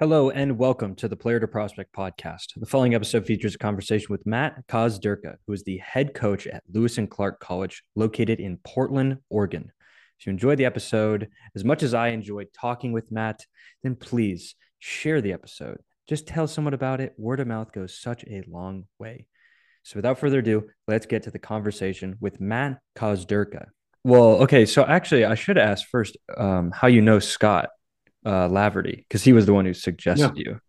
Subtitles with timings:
[0.00, 2.52] Hello and welcome to the Player to Prospect podcast.
[2.54, 6.62] The following episode features a conversation with Matt Kosderka, who is the head coach at
[6.72, 9.72] Lewis and Clark College, located in Portland, Oregon.
[10.16, 13.44] If you enjoyed the episode as much as I enjoyed talking with Matt,
[13.82, 15.78] then please share the episode.
[16.08, 17.14] Just tell someone about it.
[17.18, 19.26] Word of mouth goes such a long way.
[19.82, 23.66] So without further ado, let's get to the conversation with Matt Kosderka.
[24.04, 27.70] Well, okay, so actually, I should ask first um, how you know Scott
[28.28, 30.52] uh, Laverty because he was the one who suggested yeah.
[30.52, 30.60] you.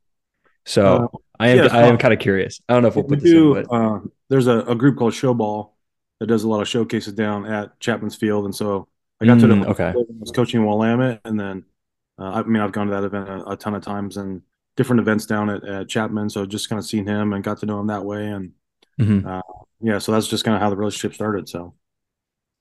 [0.65, 2.61] So uh, I am yeah, I am kind of curious.
[2.69, 4.97] I don't know if we'll put this do, in, but uh, there's a, a, group
[4.97, 5.71] called Showball
[6.19, 8.87] that does a lot of showcases down at Chapman's Field, and so
[9.21, 9.89] I got mm, to know okay.
[9.89, 11.65] I was coaching Willamette, and then
[12.17, 14.41] uh, I mean I've gone to that event a, a, ton of times and
[14.77, 17.65] different events down at, at, Chapman, so just kind of seen him and got to
[17.65, 18.51] know him that way, and
[18.99, 19.27] mm-hmm.
[19.27, 19.41] Uh,
[19.81, 21.49] yeah, so that's just kind of how the relationship started.
[21.49, 21.73] So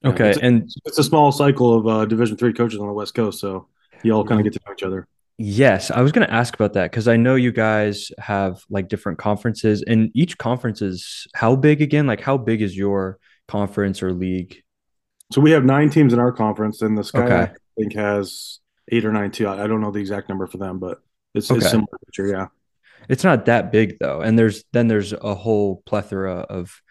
[0.04, 2.92] okay, it's a, and it's a small cycle of uh, Division three coaches on the
[2.92, 3.68] West Coast, so
[4.02, 5.06] you all kind of get to know each other.
[5.40, 8.88] Yes, I was going to ask about that because I know you guys have like
[8.88, 12.08] different conferences, and each conference is how big again?
[12.08, 14.62] Like, how big is your conference or league?
[15.32, 17.52] So we have nine teams in our conference, and the Sky okay.
[17.52, 18.58] I think has
[18.90, 19.48] eight or nine too.
[19.48, 20.98] I don't know the exact number for them, but
[21.34, 21.58] it's, okay.
[21.58, 22.26] it's similar picture.
[22.26, 22.46] Yeah,
[23.08, 26.82] it's not that big though, and there's then there's a whole plethora of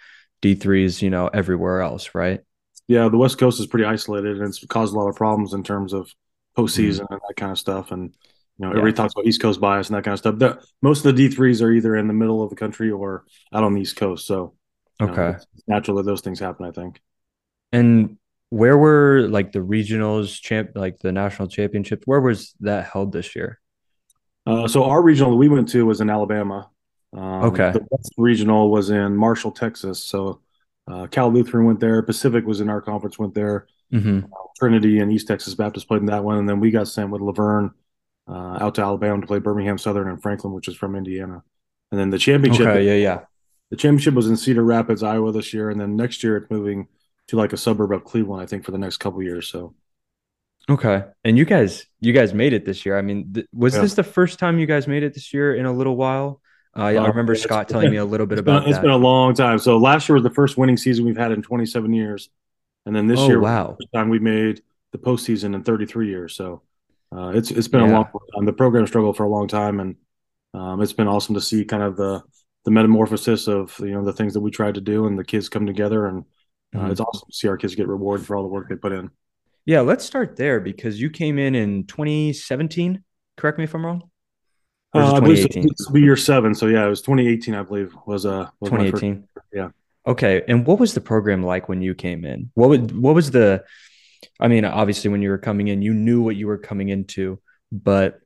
[0.42, 2.40] D threes, you know, everywhere else, right?
[2.88, 5.64] Yeah, the West Coast is pretty isolated, and it's caused a lot of problems in
[5.64, 6.10] terms of
[6.58, 7.14] postseason mm-hmm.
[7.14, 7.92] and that kind of stuff.
[7.92, 8.14] And
[8.58, 8.80] you know, yeah.
[8.80, 10.40] everybody talks about East Coast bias and that kind of stuff.
[10.40, 13.26] The, most of the D threes are either in the middle of the country or
[13.54, 14.26] out on the East Coast.
[14.26, 14.56] So
[15.02, 16.66] okay, know, it's natural that those things happen.
[16.66, 17.02] I think.
[17.72, 18.18] And
[18.50, 22.04] where were like the regionals champ, like the national championships?
[22.06, 23.60] Where was that held this year?
[24.46, 26.70] Uh, so our regional that we went to was in Alabama.
[27.14, 27.72] Um, okay.
[27.72, 30.04] The West regional was in Marshall, Texas.
[30.04, 30.42] So
[30.90, 32.02] uh, Cal Lutheran went there.
[32.02, 33.68] Pacific was in our conference, went there.
[33.94, 34.28] Mm-hmm.
[34.58, 37.22] Trinity and East Texas Baptist played in that one, and then we got sent with
[37.22, 37.72] La Verne
[38.28, 41.44] uh, out to Alabama to play Birmingham Southern and Franklin, which is from Indiana.
[41.92, 43.20] And then the championship, okay, yeah, yeah,
[43.70, 46.88] the championship was in Cedar Rapids, Iowa this year, and then next year it's moving
[47.28, 49.48] to like a suburb of Cleveland, I think, for the next couple years.
[49.48, 49.74] So,
[50.70, 52.98] okay, and you guys, you guys made it this year.
[52.98, 53.82] I mean, th- was yeah.
[53.82, 56.42] this the first time you guys made it this year in a little while?
[56.76, 58.98] Uh, I uh, remember Scott telling me a little bit about been, It's been a
[58.98, 59.58] long time.
[59.60, 62.30] So last year was the first winning season we've had in 27 years,
[62.88, 64.62] and then this oh, year, wow, time we made
[64.94, 66.36] the postseason in 33 years.
[66.36, 66.62] So
[67.16, 67.92] uh, it's it's been yeah.
[67.92, 68.46] a long time.
[68.46, 69.96] The program struggled for a long time, and
[70.54, 72.24] um, it's been awesome to see kind of the
[72.66, 75.50] the metamorphosis of you know the things that we tried to do and the kids
[75.50, 76.24] come together, and
[76.74, 76.92] uh, mm-hmm.
[76.92, 79.10] it's awesome to see our kids get rewarded for all the work they put in.
[79.66, 83.04] Yeah, let's start there because you came in in 2017.
[83.36, 84.10] Correct me if I'm wrong.
[84.94, 86.56] Uh, I believe will be year seven.
[86.56, 87.54] So yeah, it was 2018.
[87.54, 89.28] I believe was uh was 2018.
[89.54, 89.70] yeah.
[90.08, 92.50] Okay, and what was the program like when you came in?
[92.54, 93.66] What would what was the
[94.40, 97.40] I mean, obviously, when you were coming in, you knew what you were coming into,
[97.72, 98.20] but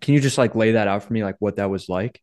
[0.00, 2.20] can you just like lay that out for me, like what that was like?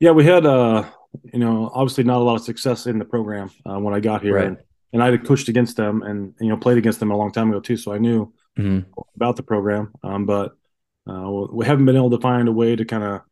[0.00, 0.84] Yeah, we had, uh,
[1.32, 4.22] you know, obviously not a lot of success in the program uh, when I got
[4.22, 4.46] here, right.
[4.46, 4.56] and,
[4.92, 7.50] and I had pushed against them and you know played against them a long time
[7.50, 8.90] ago too, so I knew mm-hmm.
[9.16, 9.92] about the program.
[10.02, 10.56] Um, but
[11.08, 13.22] uh, we haven't been able to find a way to kind of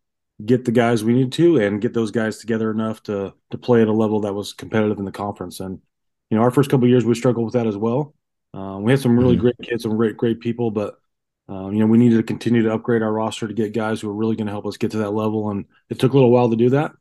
[0.45, 3.83] get the guys we need to and get those guys together enough to to play
[3.83, 5.61] at a level that was competitive in the conference.
[5.61, 5.79] And
[6.31, 8.15] you know, our first couple years we struggled with that as well.
[8.55, 9.43] Uh, we had some really mm-hmm.
[9.43, 10.97] great kids, some great great people, but
[11.49, 14.11] um, you know we needed to continue to upgrade our roster to get guys who
[14.11, 16.31] are really going to help us get to that level, and it took a little
[16.31, 16.93] while to do that.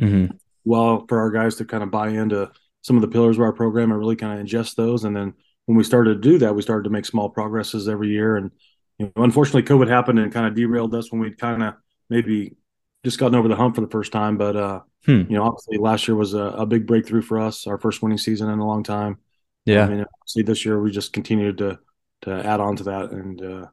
[0.00, 0.36] Mm-hmm.
[0.64, 2.50] Well, for our guys to kind of buy into
[2.82, 5.34] some of the pillars of our program and really kind of ingest those, and then
[5.66, 8.36] when we started to do that, we started to make small progresses every year.
[8.36, 8.50] And
[8.98, 11.74] you know, unfortunately, COVID happened and kind of derailed us when we kind of
[12.10, 12.56] maybe
[13.04, 14.36] just gotten over the hump for the first time.
[14.36, 15.22] But uh, hmm.
[15.28, 18.18] you know, obviously last year was a, a, big breakthrough for us, our first winning
[18.18, 19.18] season in a long time.
[19.64, 19.84] Yeah.
[19.84, 21.78] I mean, see, this year we just continued to
[22.22, 23.66] to add on to that, and uh,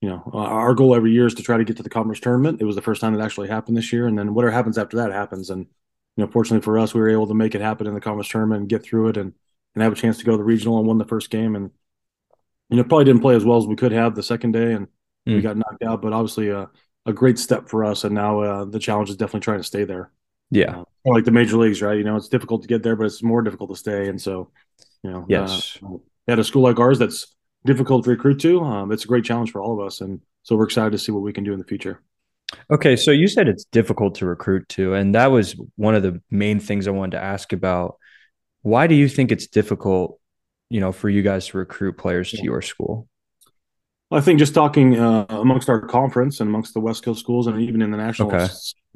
[0.00, 2.60] you know, our goal every year is to try to get to the conference tournament.
[2.60, 4.96] It was the first time it actually happened this year, and then whatever happens after
[4.98, 5.50] that happens.
[5.50, 5.66] And
[6.16, 8.28] you know, fortunately for us, we were able to make it happen in the conference
[8.28, 9.32] tournament and get through it, and
[9.74, 11.54] and have a chance to go to the regional and win the first game.
[11.54, 11.70] And
[12.70, 14.86] you know, probably didn't play as well as we could have the second day, and
[15.28, 15.36] mm.
[15.36, 16.02] we got knocked out.
[16.02, 16.68] But obviously, a
[17.06, 19.84] a great step for us, and now uh, the challenge is definitely trying to stay
[19.84, 20.10] there.
[20.50, 21.96] Yeah, uh, like the major leagues, right?
[21.96, 24.08] You know, it's difficult to get there, but it's more difficult to stay.
[24.08, 24.50] And so,
[25.02, 25.96] you know, yes, uh,
[26.28, 29.50] at a school like ours that's difficult to recruit to, um, it's a great challenge
[29.50, 31.58] for all of us, and so we're excited to see what we can do in
[31.58, 32.02] the future.
[32.70, 36.20] Okay, so you said it's difficult to recruit to, and that was one of the
[36.30, 37.96] main things I wanted to ask about.
[38.62, 40.20] Why do you think it's difficult,
[40.70, 43.08] you know, for you guys to recruit players to your school?
[44.10, 47.60] I think just talking uh, amongst our conference and amongst the West Coast schools, and
[47.60, 48.46] even in the national, okay.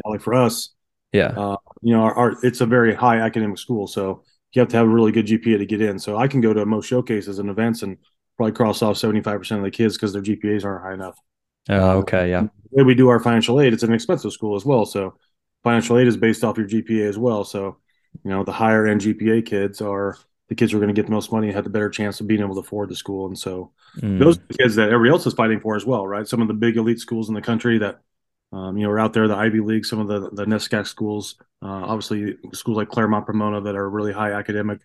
[0.04, 0.70] like for us,
[1.12, 4.22] yeah, uh, you know, our, our, it's a very high academic school, so
[4.52, 5.98] you have to have a really good GPA to get in.
[5.98, 7.96] So I can go to most showcases and events and
[8.36, 11.18] probably cross off seventy five percent of the kids because their GPAs aren't high enough.
[11.68, 12.42] Oh, okay, yeah.
[12.42, 14.86] The way we do our financial aid, it's an expensive school as well.
[14.86, 15.16] So
[15.64, 17.44] financial aid is based off your GPA as well.
[17.44, 17.78] So,
[18.24, 20.16] you know, the higher end GPA kids are
[20.50, 22.20] the kids who are going to get the most money and have the better chance
[22.20, 23.26] of being able to afford the school.
[23.26, 24.18] And so mm.
[24.18, 26.26] those are the kids that everybody else is fighting for as well, right?
[26.26, 28.00] Some of the big elite schools in the country that,
[28.52, 31.36] um, you know, are out there, the Ivy League, some of the, the NESCAC schools,
[31.62, 34.80] uh, obviously schools like Claremont Pomona that are really high academic,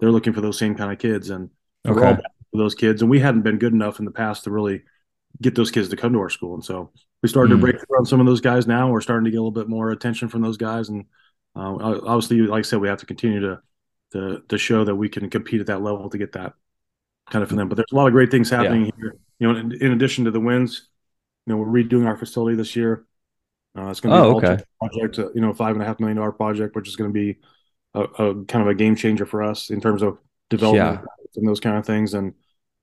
[0.00, 1.28] they're looking for those same kind of kids.
[1.28, 1.50] And
[1.86, 1.94] okay.
[1.94, 3.02] we're all for those kids.
[3.02, 4.82] And we hadn't been good enough in the past to really
[5.42, 6.54] get those kids to come to our school.
[6.54, 6.90] And so
[7.22, 7.56] we started mm.
[7.56, 8.90] to break through on some of those guys now.
[8.90, 10.88] We're starting to get a little bit more attention from those guys.
[10.88, 11.04] And
[11.54, 13.60] uh, obviously, like I said, we have to continue to
[14.12, 16.54] to to show that we can compete at that level to get that
[17.30, 17.68] kind of for them.
[17.68, 18.92] But there's a lot of great things happening yeah.
[18.96, 19.16] here.
[19.38, 20.88] You know, in, in, addition to the wins,
[21.46, 23.04] you know, we're redoing our facility this year.
[23.76, 24.62] Uh, it's going to be oh, okay.
[24.80, 27.14] project, uh, you know, five and a half million dollar project, which is going to
[27.14, 27.38] be
[27.94, 30.18] a, a, kind of a game changer for us in terms of
[30.50, 31.36] development yeah.
[31.36, 32.14] and those kind of things.
[32.14, 32.34] And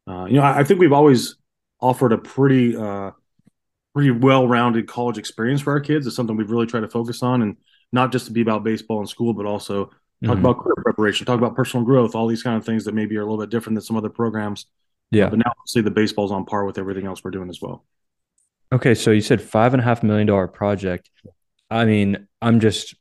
[0.08, 1.36] uh, you know, I, I, think we've always
[1.80, 3.12] offered a pretty uh,
[3.94, 6.08] pretty well rounded college experience for our kids.
[6.08, 7.58] It's something we've really tried to focus on, and
[7.92, 9.92] not just to be about baseball and school, but also
[10.24, 10.46] talk mm-hmm.
[10.46, 13.22] about career preparation, talk about personal growth, all these kind of things that maybe are
[13.22, 14.66] a little bit different than some other programs.
[15.12, 15.30] Yeah.
[15.30, 17.86] But now obviously the baseball's on par with everything else we're doing as well.
[18.72, 18.96] Okay.
[18.96, 21.10] So you said five and a half million dollar project.
[21.70, 22.96] I mean, I'm just,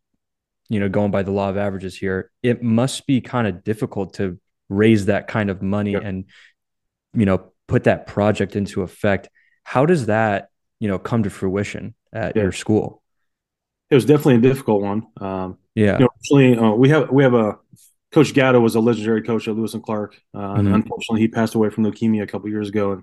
[0.69, 2.31] you know, going by the law of averages here.
[2.43, 4.39] It must be kind of difficult to
[4.69, 6.27] raise that kind of money and,
[7.15, 9.29] you know, put that project into effect.
[9.65, 10.49] How does that,
[10.79, 13.03] you know, come to fruition at your school?
[13.91, 15.07] It was definitely a difficult one.
[15.21, 15.99] Um, yeah.
[15.99, 17.59] You know, uh, we have we have a
[18.11, 20.61] Coach Gatto was a legendary coach at Lewis and Clark, uh, mm-hmm.
[20.61, 22.93] and unfortunately he passed away from leukemia a couple years ago.
[22.93, 23.03] And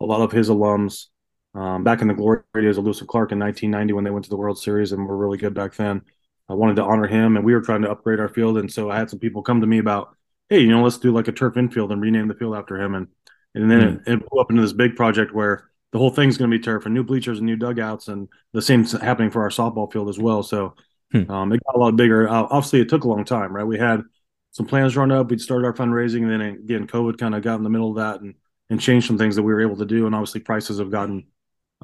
[0.00, 1.06] a lot of his alums,
[1.54, 4.24] um, back in the glory days of Lewis and Clark in 1990 when they went
[4.24, 6.02] to the World Series and were really good back then,
[6.48, 8.58] I wanted to honor him, and we were trying to upgrade our field.
[8.58, 10.16] And so I had some people come to me about,
[10.48, 12.94] hey, you know, let's do like a turf infield and rename the field after him.
[12.94, 13.08] And
[13.56, 14.10] and then mm-hmm.
[14.10, 16.62] it, it blew up into this big project where the whole thing's going to be
[16.62, 20.10] turf and new bleachers and new dugouts, and the same happening for our softball field
[20.10, 20.42] as well.
[20.42, 20.74] So
[21.14, 21.30] Hmm.
[21.30, 22.28] Um, it got a lot bigger.
[22.28, 23.64] Uh, obviously, it took a long time, right?
[23.64, 24.02] We had
[24.50, 25.30] some plans drawn up.
[25.30, 27.96] We'd started our fundraising, and then again, COVID kind of got in the middle of
[27.96, 28.34] that and
[28.70, 30.06] and changed some things that we were able to do.
[30.06, 31.26] And obviously, prices have gotten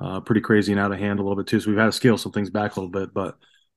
[0.01, 1.61] uh, pretty crazy and out of hand a little bit too.
[1.61, 3.15] So we've had to scale some things back a little bit.
[3.15, 3.37] But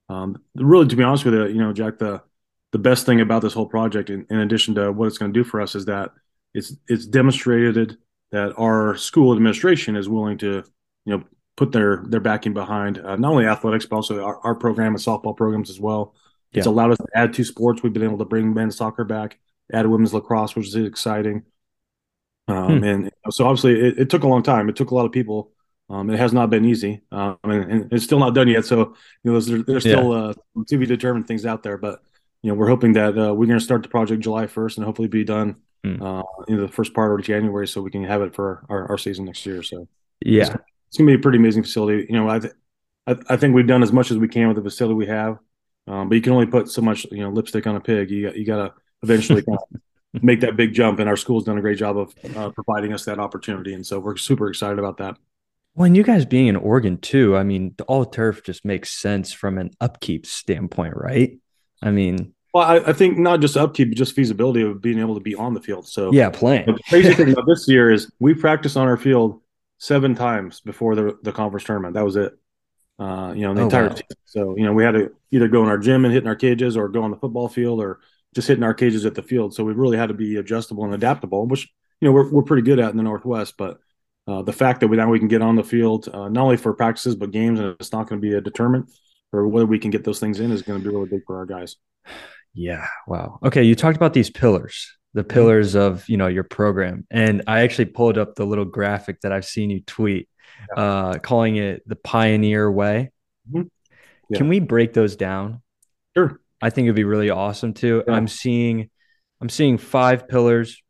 [0.09, 2.23] um, really, to be honest with you, you know, Jack, the
[2.71, 5.39] the best thing about this whole project, in, in addition to what it's going to
[5.39, 6.11] do for us, is that
[6.55, 7.97] it's it's demonstrated
[8.33, 10.63] that our school administration is willing to,
[11.05, 11.23] you know,
[11.55, 14.97] put their their backing behind uh, not only athletics but also our, our program and
[14.97, 16.15] softball programs as well.
[16.51, 16.59] Yeah.
[16.59, 17.83] It's allowed us to add two sports.
[17.83, 19.39] We've been able to bring men's soccer back,
[19.71, 21.43] add women's lacrosse, which is exciting.
[22.47, 22.83] Um, hmm.
[22.83, 24.67] And so obviously it, it, took a long time.
[24.67, 25.51] It took a lot of people.
[25.89, 28.65] Um, it has not been easy, um, and, and, it's still not done yet.
[28.65, 30.29] So you know, there's, there's still yeah.
[30.29, 30.33] uh,
[30.67, 31.77] to be determined things out there.
[31.77, 32.01] But
[32.41, 34.85] you know, we're hoping that uh, we're going to start the project July 1st and
[34.85, 36.01] hopefully be done hmm.
[36.01, 38.97] uh, in the first part of January, so we can have it for our, our
[38.97, 39.63] season next year.
[39.63, 39.87] So
[40.21, 40.55] yeah,
[40.87, 42.05] it's gonna be a pretty amazing facility.
[42.09, 42.53] You know, I, th-
[43.07, 45.37] I, I think we've done as much as we can with the facility we have,
[45.87, 48.09] um, but you can only put so much you know lipstick on a pig.
[48.09, 49.81] You got, you got to eventually kind of
[50.23, 53.05] make that big jump, and our school's done a great job of uh, providing us
[53.05, 55.17] that opportunity, and so we're super excited about that.
[55.75, 59.33] Well, and you guys being in Oregon too, I mean, all turf just makes sense
[59.33, 61.39] from an upkeep standpoint, right?
[61.81, 65.15] I mean, well, I, I, think not just upkeep, but just feasibility of being able
[65.15, 65.87] to be on the field.
[65.87, 66.67] So yeah, playing.
[66.67, 69.41] The crazy thing about this year is we practice on our field
[69.79, 71.95] seven times before the the conference tournament.
[71.95, 72.33] That was it.
[72.99, 73.95] Uh, you know, the oh, entire wow.
[73.95, 74.17] season.
[74.25, 76.35] So, you know, we had to either go in our gym and hit in our
[76.35, 77.99] cages or go on the football field or
[78.35, 79.53] just hitting our cages at the field.
[79.55, 81.67] So we really had to be adjustable and adaptable, which,
[81.99, 83.55] you know, we're, we're pretty good at in the Northwest.
[83.57, 83.79] But
[84.27, 86.57] uh, the fact that we now we can get on the field, uh, not only
[86.57, 88.91] for practices, but games, and it's not going to be a determinant
[89.31, 91.37] for whether we can get those things in is going to be really big for
[91.37, 91.77] our guys.
[92.53, 92.87] Yeah.
[93.07, 93.39] Wow.
[93.43, 93.63] Okay.
[93.63, 97.85] You talked about these pillars the pillars of you know your program and i actually
[97.85, 100.27] pulled up the little graphic that i've seen you tweet
[100.75, 100.83] yeah.
[100.83, 103.11] uh, calling it the pioneer way
[103.49, 103.67] mm-hmm.
[104.29, 104.37] yeah.
[104.37, 105.61] can we break those down
[106.15, 108.13] sure i think it'd be really awesome too yeah.
[108.13, 108.89] i'm seeing
[109.41, 110.81] i'm seeing five pillars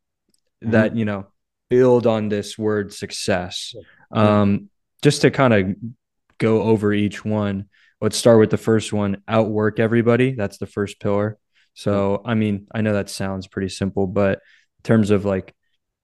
[0.63, 0.71] mm-hmm.
[0.71, 1.27] that you know
[1.69, 3.73] build on this word success
[4.11, 4.69] um,
[5.01, 5.75] just to kind of
[6.37, 7.67] go over each one
[7.99, 11.39] let's start with the first one outwork everybody that's the first pillar
[11.73, 15.53] so, I mean, I know that sounds pretty simple, but in terms of like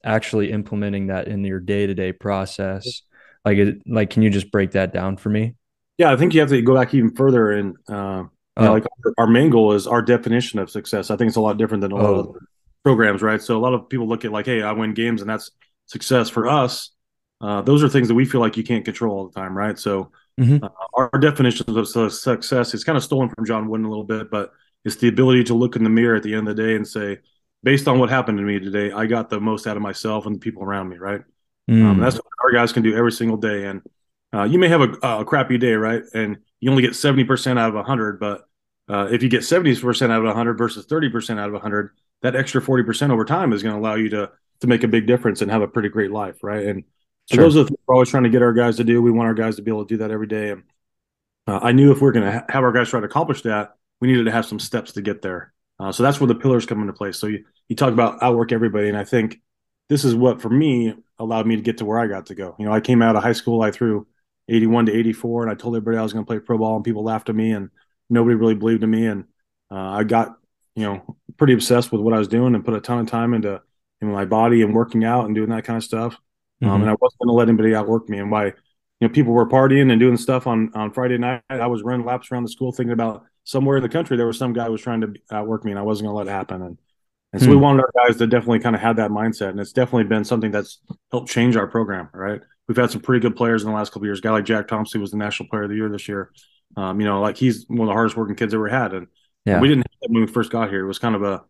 [0.03, 3.03] actually implementing that in your day to day process,
[3.45, 5.55] like, it, like, can you just break that down for me?
[5.97, 8.23] Yeah, I think you have to go back even further and, uh,
[8.59, 8.73] know, oh.
[8.73, 8.85] like
[9.17, 11.11] our main goal is our definition of success.
[11.11, 12.19] I think it's a lot different than a lot oh.
[12.19, 12.35] of
[12.83, 13.41] programs, right?
[13.41, 15.51] So a lot of people look at like, hey, I win games and that's
[15.85, 16.91] success for us.
[17.41, 19.79] Uh, those are things that we feel like you can't control all the time, right?
[19.79, 20.63] So mm-hmm.
[20.63, 24.29] uh, our definitions of success is kind of stolen from John Wooden a little bit,
[24.29, 24.51] but
[24.85, 26.87] it's the ability to look in the mirror at the end of the day and
[26.87, 27.19] say,
[27.63, 30.35] based on what happened to me today, I got the most out of myself and
[30.35, 31.21] the people around me, right?
[31.69, 31.85] Mm.
[31.85, 33.65] Um, that's what our guys can do every single day.
[33.65, 33.81] And
[34.33, 36.03] uh, you may have a, a, crappy day, right?
[36.13, 38.19] And you only get 70% out of 100.
[38.19, 38.45] But
[38.87, 42.61] uh, if you get 70% out of 100 versus 30% out of 100, that extra
[42.61, 44.31] 40% over time is going to allow you to
[44.61, 46.65] to make a big difference and have a pretty great life, right?
[46.65, 46.83] And
[47.27, 47.43] so sure.
[47.45, 49.01] those are the things we're always trying to get our guys to do.
[49.01, 50.49] We want our guys to be able to do that every day.
[50.49, 50.63] And
[51.47, 53.43] uh, I knew if we are going to ha- have our guys try to accomplish
[53.43, 55.53] that, we needed to have some steps to get there.
[55.79, 57.17] Uh, so that's where the pillars come into place.
[57.17, 59.39] So you, you talk about outwork everybody, and I think
[59.87, 62.55] this is what for me allowed me to get to where I got to go.
[62.59, 64.07] You know, I came out of high school, I threw
[64.49, 66.83] 81 to 84, and I told everybody I was going to play pro ball, and
[66.83, 67.69] people laughed at me, and
[68.09, 69.05] nobody really believed in me.
[69.05, 69.25] And
[69.71, 70.37] uh, I got,
[70.75, 73.33] you know, pretty obsessed with what I was doing and put a ton of time
[73.33, 73.61] into
[74.01, 76.17] in my body and working out and doing that kind of stuff.
[76.61, 76.75] Um, mm-hmm.
[76.75, 78.17] Um, and I wasn't going to let anybody outwork me.
[78.17, 78.53] And why, you
[79.01, 81.41] know, people were partying and doing stuff on on Friday night.
[81.49, 84.37] I was running laps around the school thinking about somewhere in the country there was
[84.37, 86.37] some guy who was trying to outwork me, and I wasn't going to let it
[86.37, 86.61] happen.
[86.61, 86.77] And
[87.31, 89.59] and so hmm we wanted our guys to definitely kind of have that mindset, and
[89.59, 90.79] it's definitely been something that's
[91.11, 92.09] helped change our program.
[92.13, 94.19] Right, we've had some pretty good players in the last couple years.
[94.19, 96.31] A guy like Jack Thompson was the national player of the year this year.
[96.75, 99.07] Um, you know, like he's one of the hardest working kids ever had, and
[99.45, 99.59] yeah.
[99.59, 100.83] we didn't have that when we first got here.
[100.83, 101.43] It was kind of a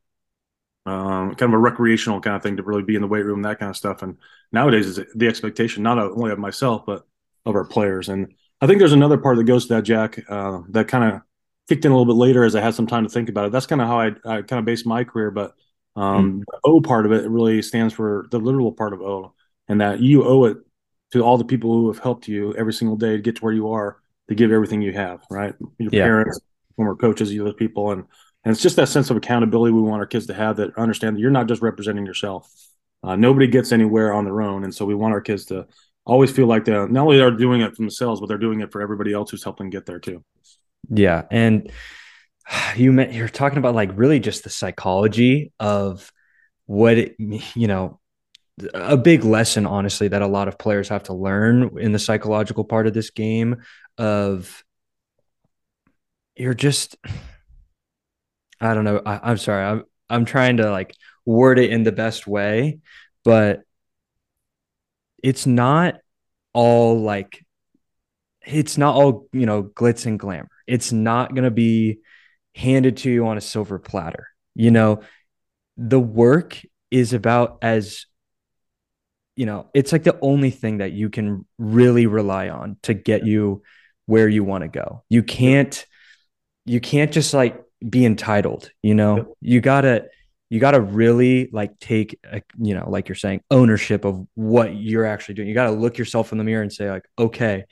[0.85, 3.41] um, kind of a recreational kind of thing to really be in the weight room,
[3.43, 4.01] that kind of stuff.
[4.01, 4.17] And
[4.51, 7.05] nowadays, is the expectation not only of myself but
[7.45, 8.09] of our players.
[8.09, 11.21] And I think there's another part that goes to that, Jack, uh, that kind of
[11.69, 13.51] kicked in a little bit later as I had some time to think about it.
[13.51, 15.53] That's kind of how I, I kind of based my career, but
[15.95, 16.43] um, mm.
[16.45, 19.33] The O part of it really stands for the literal part of O,
[19.67, 20.57] and that you owe it
[21.11, 23.53] to all the people who have helped you every single day to get to where
[23.53, 23.97] you are
[24.29, 25.55] to give everything you have, right?
[25.79, 26.03] Your yeah.
[26.03, 26.39] parents,
[26.75, 28.05] former coaches, other people, and
[28.45, 31.17] and it's just that sense of accountability we want our kids to have that understand
[31.17, 32.49] that you're not just representing yourself.
[33.03, 35.67] Uh, nobody gets anywhere on their own, and so we want our kids to
[36.05, 38.71] always feel like they're not only they're doing it for themselves, but they're doing it
[38.71, 40.23] for everybody else who's helping get there too.
[40.89, 41.71] Yeah, and
[42.75, 46.11] you met, you're talking about like really just the psychology of
[46.65, 47.99] what it, you know
[48.73, 52.63] a big lesson honestly that a lot of players have to learn in the psychological
[52.63, 53.55] part of this game
[53.97, 54.63] of
[56.35, 56.97] you're just
[58.61, 60.93] i don't know I, i'm sorry i'm i'm trying to like
[61.25, 62.79] word it in the best way
[63.23, 63.61] but
[65.23, 65.95] it's not
[66.53, 67.45] all like
[68.45, 71.99] it's not all you know glitz and glamour it's not going to be
[72.55, 74.27] handed to you on a silver platter.
[74.55, 75.01] You know,
[75.77, 76.59] the work
[76.91, 78.05] is about as
[79.35, 83.25] you know, it's like the only thing that you can really rely on to get
[83.25, 83.61] you
[84.05, 85.03] where you want to go.
[85.07, 85.85] You can't
[86.65, 89.35] you can't just like be entitled, you know.
[89.39, 90.05] You got to
[90.49, 94.75] you got to really like take a, you know, like you're saying ownership of what
[94.75, 95.47] you're actually doing.
[95.47, 97.63] You got to look yourself in the mirror and say like, "Okay,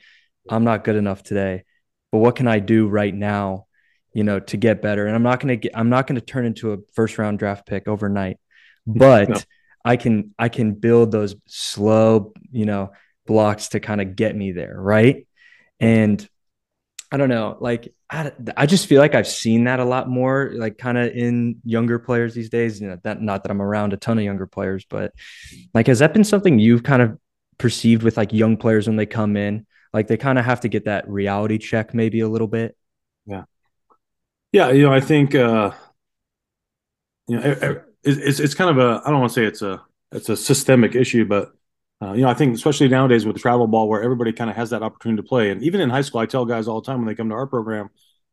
[0.48, 1.64] I'm not good enough today,
[2.12, 3.66] but what can I do right now
[4.18, 5.06] you know, to get better.
[5.06, 7.38] And I'm not going to get, I'm not going to turn into a first round
[7.38, 8.38] draft pick overnight,
[8.86, 9.36] but no.
[9.84, 12.90] I can, I can build those slow, you know,
[13.26, 14.74] blocks to kind of get me there.
[14.76, 15.28] Right.
[15.78, 16.26] And
[17.12, 20.50] I don't know, like, I, I just feel like I've seen that a lot more,
[20.52, 22.80] like kind of in younger players these days.
[22.80, 25.12] You know, that not that I'm around a ton of younger players, but
[25.74, 27.18] like, has that been something you've kind of
[27.56, 29.64] perceived with like young players when they come in?
[29.92, 32.76] Like they kind of have to get that reality check maybe a little bit.
[33.26, 33.44] Yeah.
[34.52, 35.72] Yeah, you know, I think uh,
[37.26, 40.28] you know it's it's kind of a I don't want to say it's a it's
[40.28, 41.52] a systemic issue, but
[42.00, 44.56] uh, you know I think especially nowadays with the travel ball where everybody kind of
[44.56, 46.86] has that opportunity to play, and even in high school, I tell guys all the
[46.86, 47.90] time when they come to our program,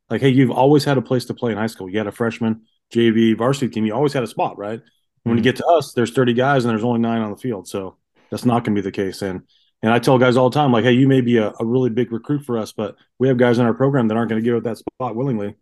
[0.10, 1.90] like, hey, you've always had a place to play in high school.
[1.90, 2.62] You had a freshman,
[2.94, 3.86] JV, varsity team.
[3.86, 4.80] You always had a spot, right?
[4.80, 5.30] Mm-hmm.
[5.30, 5.50] When you mm-hmm.
[5.50, 7.98] get to us, there's 30 guys and there's only nine on the field, so
[8.30, 9.22] that's not going to be the case.
[9.22, 9.42] And
[9.86, 11.90] and I tell guys all the time, like, hey, you may be a, a really
[11.90, 14.46] big recruit for us, but we have guys in our program that aren't going to
[14.46, 15.56] give up that spot willingly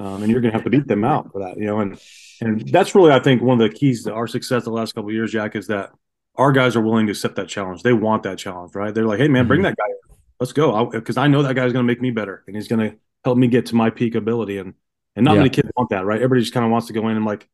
[0.00, 1.58] um, and you're going to have to beat them out for that.
[1.58, 2.00] You know, and
[2.40, 5.12] and that's really I think one of the keys to our success the last couple
[5.12, 5.90] years, Jack, is that
[6.36, 7.82] our guys are willing to accept that challenge.
[7.82, 8.94] They want that challenge, right?
[8.94, 9.64] They're like, hey man, bring mm-hmm.
[9.64, 9.86] that guy.
[9.86, 10.16] In.
[10.40, 12.66] Let's go, because I, I, know that guy's going to make me better, and he's
[12.66, 14.56] going to help me get to my peak ability.
[14.56, 14.72] And
[15.16, 15.38] and not yeah.
[15.40, 16.16] many kids want that, right?
[16.16, 17.46] Everybody just kind of wants to go in and like,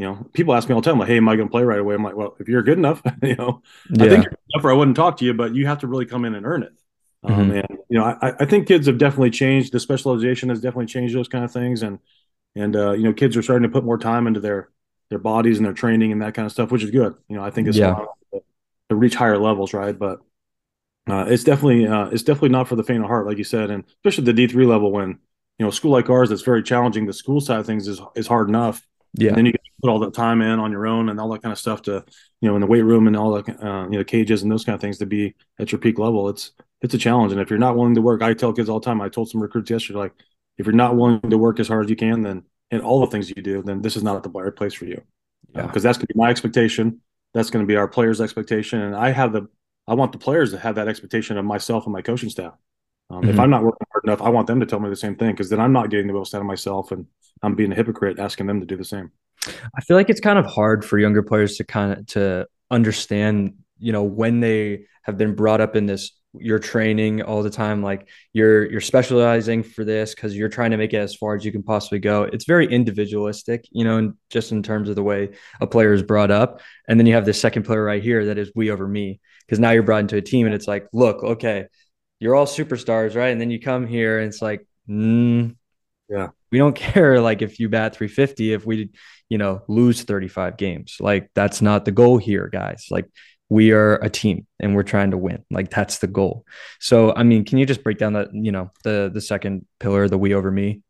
[0.00, 1.62] you know, people ask me all the time, like, hey, am I going to play
[1.62, 1.94] right away?
[1.94, 4.04] I'm like, well, if you're good enough, you know, yeah.
[4.06, 6.06] I think you're enough, or I wouldn't talk to you, but you have to really
[6.06, 6.72] come in and earn it.
[7.22, 7.40] Um, mm-hmm.
[7.42, 9.74] Um, and you know, I, I think kids have definitely changed.
[9.74, 11.98] The specialization has definitely changed those kind of things, and
[12.56, 14.70] and uh, you know kids are starting to put more time into their
[15.10, 17.14] their bodies and their training and that kind of stuff, which is good.
[17.28, 18.06] You know, I think it's yeah.
[18.32, 18.42] to,
[18.88, 19.98] to, reach higher levels, right?
[19.98, 20.20] But
[21.10, 23.68] uh, it's definitely uh, it's definitely not for the faint of heart, like you said,
[23.68, 25.18] and especially the D three level when
[25.58, 27.04] you know a school like ours that's very challenging.
[27.04, 28.86] The school side of things is is hard enough.
[29.14, 29.28] Yeah.
[29.28, 31.52] And then you put all that time in on your own and all that kind
[31.52, 32.04] of stuff to
[32.40, 34.64] you know in the weight room and all the uh, you know cages and those
[34.64, 36.28] kind of things to be at your peak level.
[36.28, 38.80] It's it's a challenge, and if you're not willing to work, I tell kids all
[38.80, 39.00] the time.
[39.00, 40.12] I told some recruits yesterday, like
[40.58, 43.06] if you're not willing to work as hard as you can, then in all the
[43.06, 45.02] things you do, then this is not the right place for you.
[45.52, 45.90] Because yeah.
[45.90, 47.00] uh, that's going to be my expectation.
[47.34, 48.80] That's going to be our players' expectation.
[48.80, 49.48] And I have the
[49.88, 52.54] I want the players to have that expectation of myself and my coaching staff.
[53.10, 53.30] Um, mm-hmm.
[53.30, 55.32] If I'm not working hard enough, I want them to tell me the same thing
[55.32, 57.06] because then I'm not getting the most out of myself and
[57.42, 59.10] I'm being a hypocrite asking them to do the same.
[59.46, 63.54] I feel like it's kind of hard for younger players to kind of to understand,
[63.78, 67.82] you know, when they have been brought up in this you're training all the time
[67.82, 71.44] like you're you're specializing for this because you're trying to make it as far as
[71.44, 72.22] you can possibly go.
[72.22, 75.30] It's very individualistic you know just in terms of the way
[75.60, 76.60] a player is brought up.
[76.86, 79.58] And then you have this second player right here that is we over me because
[79.58, 81.66] now you're brought into a team and it's like look okay
[82.20, 83.30] you're all superstars right?
[83.30, 85.56] And then you come here and it's like mm,
[86.08, 88.90] yeah we don't care like if you bat 350 if we
[89.28, 90.96] you know lose 35 games.
[91.00, 92.86] Like that's not the goal here guys.
[92.90, 93.06] Like
[93.48, 95.44] we are a team and we're trying to win.
[95.50, 96.44] Like that's the goal.
[96.78, 100.08] So i mean can you just break down that you know the the second pillar
[100.08, 100.82] the we over me?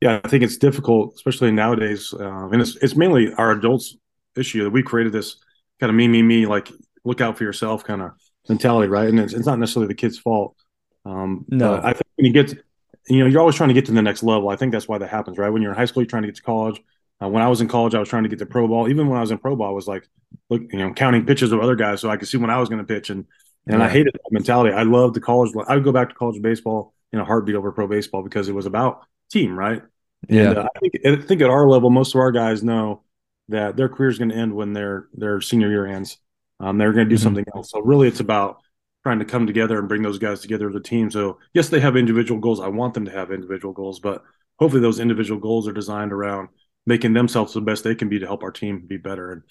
[0.00, 3.96] Yeah i think it's difficult especially nowadays uh, and it's, it's mainly our adults
[4.36, 5.38] issue that we created this
[5.80, 6.70] kind of me me me like
[7.04, 8.12] look out for yourself kind of
[8.48, 9.08] mentality right?
[9.08, 10.56] And it's, it's not necessarily the kid's fault.
[11.04, 11.80] Um no.
[11.82, 12.62] i think when you get to,
[13.08, 14.98] you know you're always trying to get to the next level i think that's why
[14.98, 16.82] that happens right when you're in high school you're trying to get to college
[17.22, 18.88] uh, when I was in college, I was trying to get to pro ball.
[18.88, 20.08] Even when I was in pro ball, I was like,
[20.50, 22.68] look, you know, counting pitches of other guys so I could see when I was
[22.68, 23.10] going to pitch.
[23.10, 23.26] And
[23.66, 23.86] and yeah.
[23.86, 24.74] I hated that mentality.
[24.74, 25.52] I loved the college.
[25.66, 28.54] I would go back to college baseball in a heartbeat over pro baseball because it
[28.54, 29.82] was about team, right?
[30.26, 30.50] Yeah.
[30.50, 33.02] And, uh, I think I think at our level, most of our guys know
[33.48, 36.18] that their career is going to end when their their senior year ends.
[36.60, 37.22] Um, they're going to do mm-hmm.
[37.22, 37.70] something else.
[37.70, 38.62] So really, it's about
[39.08, 41.10] trying to come together and bring those guys together as a team.
[41.10, 42.60] So yes, they have individual goals.
[42.60, 44.22] I want them to have individual goals, but
[44.58, 46.50] hopefully those individual goals are designed around
[46.84, 49.32] making themselves the best they can be to help our team be better.
[49.32, 49.42] And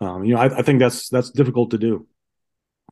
[0.00, 2.06] um, you know, I, I, think that's that's difficult to do.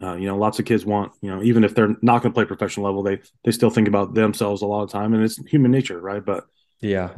[0.02, 2.34] Uh, you know, lots of kids want you know, even if they're not going to
[2.34, 5.38] play professional level, they they still think about themselves a lot of time, and it's
[5.46, 6.24] human nature, right?
[6.24, 6.44] But
[6.80, 7.14] yeah,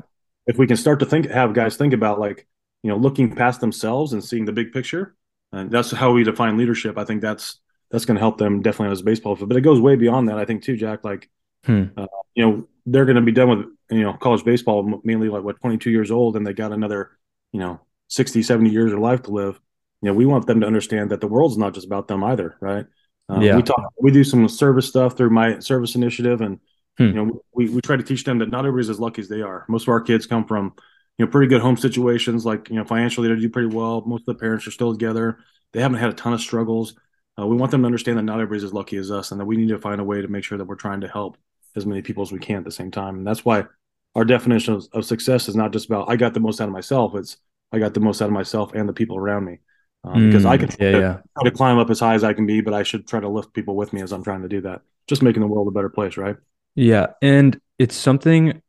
[0.46, 2.46] if we can start to think, have guys think about like
[2.84, 5.16] you know, looking past themselves and seeing the big picture,
[5.50, 6.98] and that's how we define leadership.
[6.98, 7.60] I think that's
[7.92, 9.50] that's going to help them definitely as a baseball field.
[9.50, 11.04] But it goes way beyond that, I think, too, Jack.
[11.04, 11.30] Like,
[11.64, 11.84] hmm.
[11.96, 15.42] uh, you know, they're going to be done with you know college baseball mainly like
[15.42, 17.10] what 22 years old and they got another
[17.52, 19.60] you know 60 70 years of life to live
[20.00, 22.56] you know we want them to understand that the world's not just about them either
[22.60, 22.86] right
[23.28, 23.56] um, yeah.
[23.56, 26.58] we talk we do some service stuff through my service initiative and
[26.98, 27.04] hmm.
[27.04, 29.42] you know we, we try to teach them that not everybody's as lucky as they
[29.42, 30.72] are most of our kids come from
[31.18, 34.22] you know pretty good home situations like you know financially they do pretty well most
[34.22, 35.38] of the parents are still together
[35.72, 36.94] they haven't had a ton of struggles
[37.38, 39.46] uh, we want them to understand that not everybody's as lucky as us and that
[39.46, 41.36] we need to find a way to make sure that we're trying to help
[41.74, 43.64] as many people as we can at the same time and that's why
[44.14, 46.72] our definition of, of, success is not just about I got the most out of
[46.72, 47.14] myself.
[47.14, 47.36] It's
[47.72, 49.58] I got the most out of myself and the people around me.
[50.04, 51.18] Um, because I can try, yeah, to, yeah.
[51.38, 53.28] try to climb up as high as I can be, but I should try to
[53.28, 54.82] lift people with me as I'm trying to do that.
[55.06, 56.36] Just making the world a better place, right?
[56.74, 58.60] Yeah, and it's something,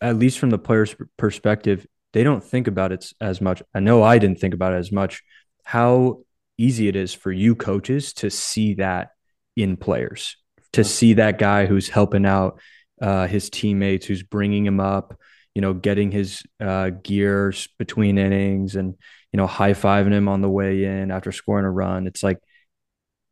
[0.00, 3.62] at least from the player's perspective, they don't think about it as much.
[3.74, 5.22] I know I didn't think about it as much.
[5.64, 6.20] How
[6.60, 9.10] easy it is for you coaches to see that
[9.56, 10.36] in players,
[10.72, 12.60] to see that guy who's helping out
[13.00, 15.18] uh, his teammates, who's bringing him up,
[15.54, 18.94] you know, getting his uh, gears between innings and,
[19.32, 22.06] you know, high fiving him on the way in after scoring a run.
[22.06, 22.38] It's like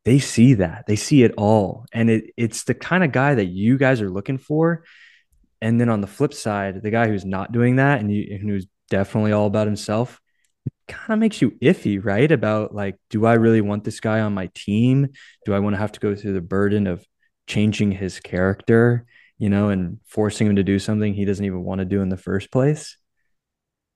[0.05, 1.85] they see that, they see it all.
[1.93, 4.85] And it, it's the kind of guy that you guys are looking for.
[5.61, 8.49] And then on the flip side, the guy who's not doing that and, you, and
[8.49, 10.21] who's definitely all about himself,
[10.89, 12.31] kind of makes you iffy, right?
[12.31, 15.09] About like, do I really want this guy on my team?
[15.45, 17.07] Do I want to have to go through the burden of
[17.47, 19.07] changing his character?
[19.39, 22.09] you know, and forcing him to do something he doesn't even want to do in
[22.09, 22.97] the first place.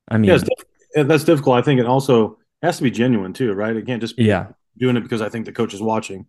[0.09, 1.57] I mean, yeah, that's difficult.
[1.57, 3.75] I think it also has to be genuine too, right?
[3.75, 4.49] It can't just be yeah.
[4.79, 6.27] doing it because I think the coach is watching,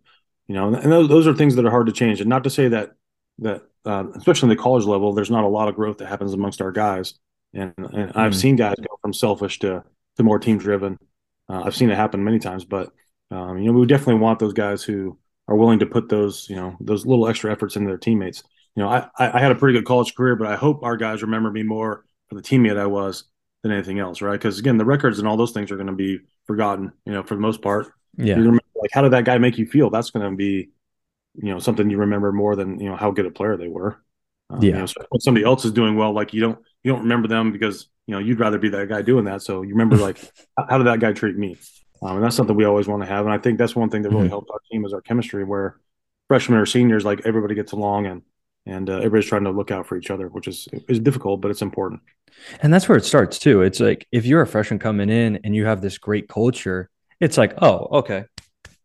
[0.48, 2.20] you know, and, those, those are things that are hard to change.
[2.20, 2.92] And not to say that,
[3.38, 6.32] that, uh, especially in the college level, there's not a lot of growth that happens
[6.32, 7.14] amongst our guys.
[7.52, 8.40] And, and I've mm.
[8.40, 9.84] seen guys go from selfish to,
[10.16, 10.98] to more team driven.
[11.48, 12.90] Uh, I've seen it happen many times, but,
[13.30, 16.56] um, you know, we definitely want those guys who are willing to put those, you
[16.56, 18.42] know, those little extra efforts into their teammates
[18.76, 21.22] you know, I, I had a pretty good college career, but I hope our guys
[21.22, 23.24] remember me more for the teammate I was
[23.62, 24.32] than anything else, right?
[24.32, 27.22] Because again, the records and all those things are going to be forgotten, you know,
[27.22, 27.92] for the most part.
[28.16, 28.34] Yeah.
[28.34, 29.90] Remember, like, how did that guy make you feel?
[29.90, 30.70] That's going to be,
[31.36, 34.02] you know, something you remember more than you know how good a player they were.
[34.50, 34.72] Um, yeah.
[34.72, 37.28] You know, so when somebody else is doing well, like you don't you don't remember
[37.28, 39.42] them because you know you'd rather be that guy doing that.
[39.42, 40.18] So you remember like
[40.68, 41.56] how did that guy treat me?
[42.02, 43.24] Um, and that's something we always want to have.
[43.24, 44.30] And I think that's one thing that really mm-hmm.
[44.30, 45.78] helped our team is our chemistry, where
[46.28, 48.22] freshmen or seniors, like everybody gets along and
[48.66, 51.50] and uh, everybody's trying to look out for each other, which is is difficult, but
[51.50, 52.00] it's important.
[52.60, 53.62] And that's where it starts too.
[53.62, 56.90] It's like if you're a freshman coming in and you have this great culture,
[57.20, 58.24] it's like, oh, okay,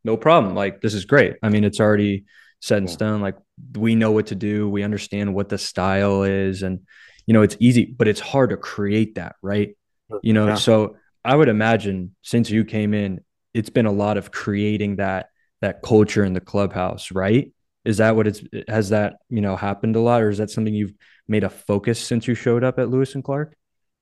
[0.04, 0.56] no problem.
[0.56, 1.36] Like this is great.
[1.42, 2.26] I mean, it's already
[2.62, 2.94] set in yeah.
[2.94, 3.22] stone.
[3.22, 3.38] Like
[3.76, 4.70] we know what to do.
[4.70, 6.82] We understand what the style is, and
[7.30, 9.78] you know, it's easy, but it's hard to create that, right?
[10.24, 10.56] You know, yeah.
[10.56, 13.20] so I would imagine since you came in,
[13.54, 15.30] it's been a lot of creating that
[15.62, 17.54] that culture in the clubhouse, right?
[17.86, 20.74] Is that what it's has that, you know, happened a lot or is that something
[20.74, 20.96] you've
[21.28, 23.56] made a focus since you showed up at Lewis and Clark?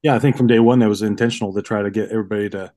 [0.03, 2.71] Yeah, I think from day one that was intentional to try to get everybody to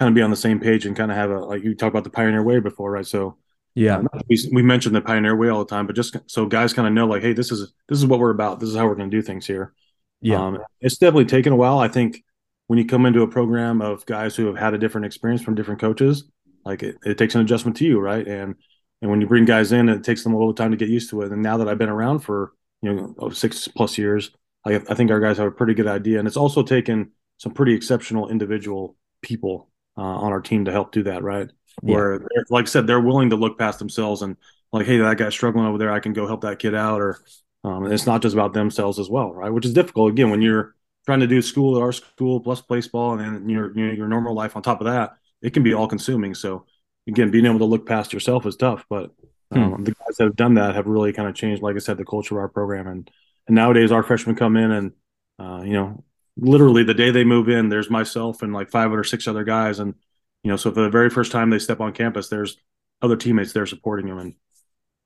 [0.00, 1.92] kind of be on the same page and kind of have a like you talked
[1.92, 3.06] about the pioneer way before, right?
[3.06, 3.36] So
[3.74, 6.72] yeah, uh, we, we mentioned the pioneer way all the time, but just so guys
[6.72, 8.58] kind of know like, hey, this is this is what we're about.
[8.58, 9.74] This is how we're going to do things here.
[10.22, 11.78] Yeah, um, it's definitely taken a while.
[11.78, 12.22] I think
[12.68, 15.54] when you come into a program of guys who have had a different experience from
[15.54, 16.24] different coaches,
[16.64, 18.26] like it, it takes an adjustment to you, right?
[18.26, 18.54] And
[19.00, 21.10] and when you bring guys in, it takes them a little time to get used
[21.10, 21.32] to it.
[21.32, 24.30] And now that I've been around for you know six plus years,
[24.64, 26.18] I, I think our guys have a pretty good idea.
[26.18, 30.92] And it's also taken some pretty exceptional individual people uh, on our team to help
[30.92, 31.50] do that, right?
[31.82, 31.94] Yeah.
[31.94, 34.36] Where, like I said, they're willing to look past themselves and
[34.72, 35.90] like, hey, that guy's struggling over there.
[35.90, 37.18] I can go help that kid out, or
[37.64, 39.52] um, it's not just about themselves as well, right?
[39.52, 40.74] Which is difficult again when you're
[41.06, 44.34] trying to do school at our school plus baseball and then your your, your normal
[44.34, 45.16] life on top of that.
[45.40, 46.34] It can be all consuming.
[46.34, 46.66] So
[47.06, 49.10] again, being able to look past yourself is tough, but
[49.52, 49.58] hmm.
[49.58, 49.84] um, hmm.
[49.84, 52.04] the guys that have done that have really kind of changed, like I said, the
[52.04, 52.86] culture of our program.
[52.86, 53.10] And,
[53.46, 54.92] and nowadays, our freshmen come in and,
[55.38, 56.04] uh, you know,
[56.36, 59.78] literally the day they move in, there's myself and like five or six other guys.
[59.80, 59.94] And,
[60.42, 62.56] you know, so for the very first time they step on campus, there's
[63.00, 64.18] other teammates there supporting them.
[64.18, 64.34] And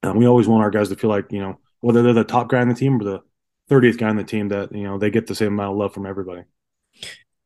[0.03, 2.49] um, we always want our guys to feel like, you know, whether they're the top
[2.49, 3.23] guy on the team or the
[3.71, 5.95] 30th guy on the team, that, you know, they get the same amount of love
[5.95, 6.43] from everybody.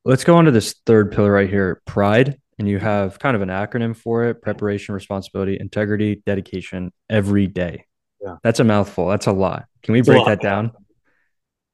[0.02, 3.42] Let's go on to this third pillar right here pride and you have kind of
[3.42, 7.84] an acronym for it preparation, responsibility, integrity, dedication every day.
[8.22, 8.36] Yeah.
[8.42, 9.08] That's a mouthful.
[9.08, 9.66] That's a lot.
[9.82, 10.72] Can we break that down?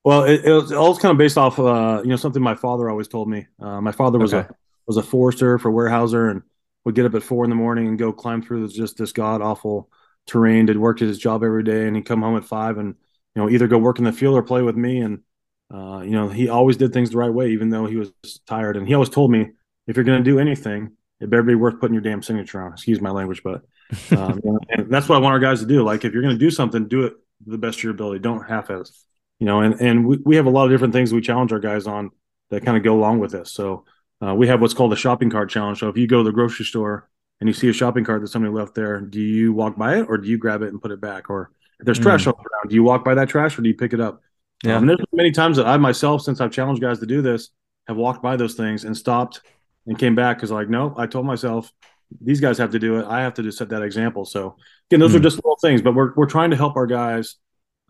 [0.04, 2.90] Well, it, it, was all kind of based off, uh, you know, something my father
[2.90, 3.46] always told me.
[3.62, 4.48] Uh, my father was okay.
[4.48, 4.54] a
[4.88, 6.42] was a forester for Weyerhaeuser and
[6.84, 9.12] would get up at four in the morning and go climb through this, just this
[9.12, 9.88] god awful
[10.26, 10.66] terrain.
[10.66, 12.94] Did work at his job every day, and he'd come home at five and
[13.34, 15.00] you know either go work in the field or play with me.
[15.00, 15.20] And
[15.72, 18.12] uh, you know, he always did things the right way, even though he was
[18.46, 18.76] tired.
[18.76, 19.50] And he always told me
[19.86, 22.72] if you're going to do anything, it better be worth putting your damn signature on.
[22.72, 23.62] Excuse my language, but
[24.16, 25.82] um, and that's what I want our guys to do.
[25.82, 27.14] Like if you're going to do something, do it
[27.46, 28.20] the best of your ability.
[28.20, 29.04] Don't half-ass.
[29.38, 31.58] You know, and and we, we have a lot of different things we challenge our
[31.58, 32.10] guys on
[32.50, 33.52] that kind of go along with this.
[33.52, 33.84] So
[34.24, 35.80] uh, we have what's called a shopping cart challenge.
[35.80, 37.08] So if you go to the grocery store
[37.40, 40.06] and you see a shopping cart that somebody left there, do you walk by it
[40.08, 41.28] or do you grab it and put it back?
[41.30, 42.02] Or if there's mm.
[42.02, 44.22] trash all around, do you walk by that trash or do you pick it up?
[44.64, 44.76] Yeah.
[44.76, 47.50] Um, there's many times that I myself, since I've challenged guys to do this,
[47.86, 49.42] have walked by those things and stopped
[49.86, 51.72] and came back because like no i told myself
[52.20, 54.56] these guys have to do it i have to just set that example so
[54.90, 55.16] again those mm.
[55.16, 55.24] are hmm.
[55.24, 57.36] just little things but we're, we're trying to help our guys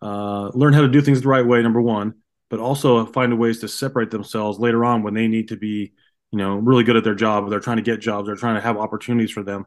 [0.02, 2.14] uh, learn how to do things the right way number one
[2.48, 5.92] but also find ways to separate themselves later on when they need to be
[6.36, 8.60] you know really good at their job they're trying to get jobs they're trying to
[8.60, 9.66] have opportunities for them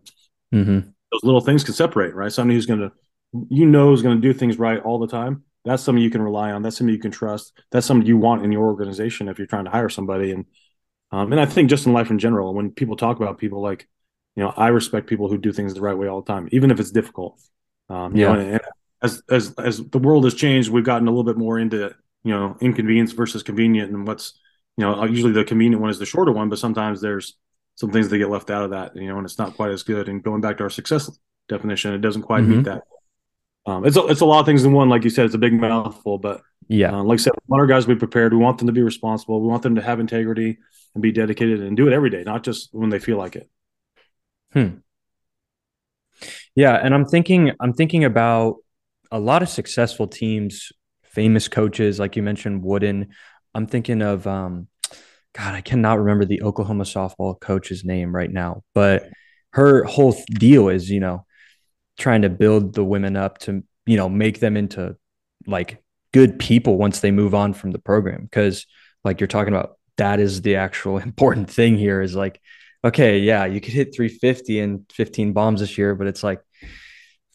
[0.53, 0.79] mm-hmm.
[1.11, 2.91] those little things can separate right somebody who's going to
[3.49, 6.21] you know is going to do things right all the time that's something you can
[6.21, 9.37] rely on that's something you can trust that's something you want in your organization if
[9.37, 10.45] you're trying to hire somebody and
[11.11, 13.87] um, and I think just in life in general, when people talk about people like,
[14.35, 16.71] you know, I respect people who do things the right way all the time, even
[16.71, 17.39] if it's difficult.
[17.89, 18.33] Um, yeah.
[18.33, 18.61] Know, and
[19.01, 22.33] as as as the world has changed, we've gotten a little bit more into you
[22.33, 24.39] know inconvenience versus convenient, and what's
[24.79, 27.35] you know usually the convenient one is the shorter one, but sometimes there's
[27.75, 29.83] some things that get left out of that, you know, and it's not quite as
[29.83, 30.07] good.
[30.07, 31.11] And going back to our success
[31.49, 32.57] definition, it doesn't quite mm-hmm.
[32.57, 32.83] meet that.
[33.65, 35.39] Um, it's a, it's a lot of things in one, like you said, it's a
[35.39, 38.31] big mouthful, but yeah, uh, like I said, we want our guys to be prepared.
[38.31, 39.41] We want them to be responsible.
[39.41, 40.59] We want them to have integrity
[40.93, 43.49] and be dedicated and do it every day, not just when they feel like it.
[44.53, 44.77] Hmm.
[46.55, 48.57] Yeah, and I'm thinking I'm thinking about
[49.11, 50.71] a lot of successful teams,
[51.03, 53.09] famous coaches like you mentioned Wooden.
[53.53, 54.67] I'm thinking of um
[55.35, 59.09] God, I cannot remember the Oklahoma softball coach's name right now, but
[59.53, 61.25] her whole deal is, you know,
[61.97, 64.95] trying to build the women up to, you know, make them into
[65.45, 65.83] like
[66.13, 68.23] good people once they move on from the program.
[68.23, 68.65] Because
[69.03, 72.41] like you're talking about that is the actual important thing here is like,
[72.83, 76.41] okay, yeah, you could hit 350 and 15 bombs this year, but it's like,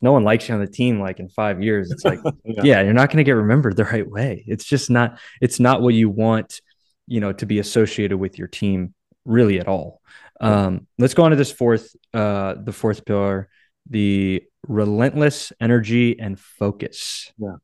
[0.04, 1.90] no one likes you on the team like in five years.
[1.90, 2.62] It's like yeah.
[2.62, 2.82] yeah.
[2.82, 4.44] you're not going to get remembered the right way.
[4.46, 6.60] It's just not it's not what you want
[7.06, 10.02] you know to be associated with your team really at all.
[10.40, 13.48] Um let's go on to this fourth uh the fourth pillar
[13.88, 17.32] the relentless energy and focus.
[17.38, 17.56] Yeah.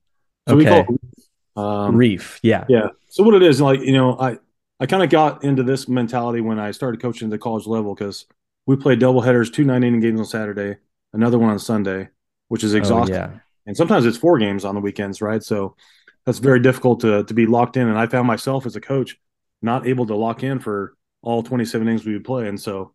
[0.48, 0.87] So okay.
[1.57, 2.64] um, reef yeah.
[2.70, 2.88] Yeah.
[3.11, 4.38] So what it is like you know i
[4.83, 7.94] I kind of got into this mentality when I started coaching at the college level
[7.94, 8.24] because
[8.64, 10.79] we played double headers, two nine inning games on Saturday,
[11.12, 12.09] another one on Sunday,
[12.51, 13.17] which is exhausting.
[13.17, 13.39] Oh, yeah.
[13.67, 15.43] And sometimes it's four games on the weekends, right?
[15.43, 15.77] So
[16.27, 17.89] that's very difficult to to be locked in.
[17.89, 19.17] And I found myself as a coach
[19.63, 22.49] not able to lock in for all 27 innings we would play.
[22.49, 22.93] And so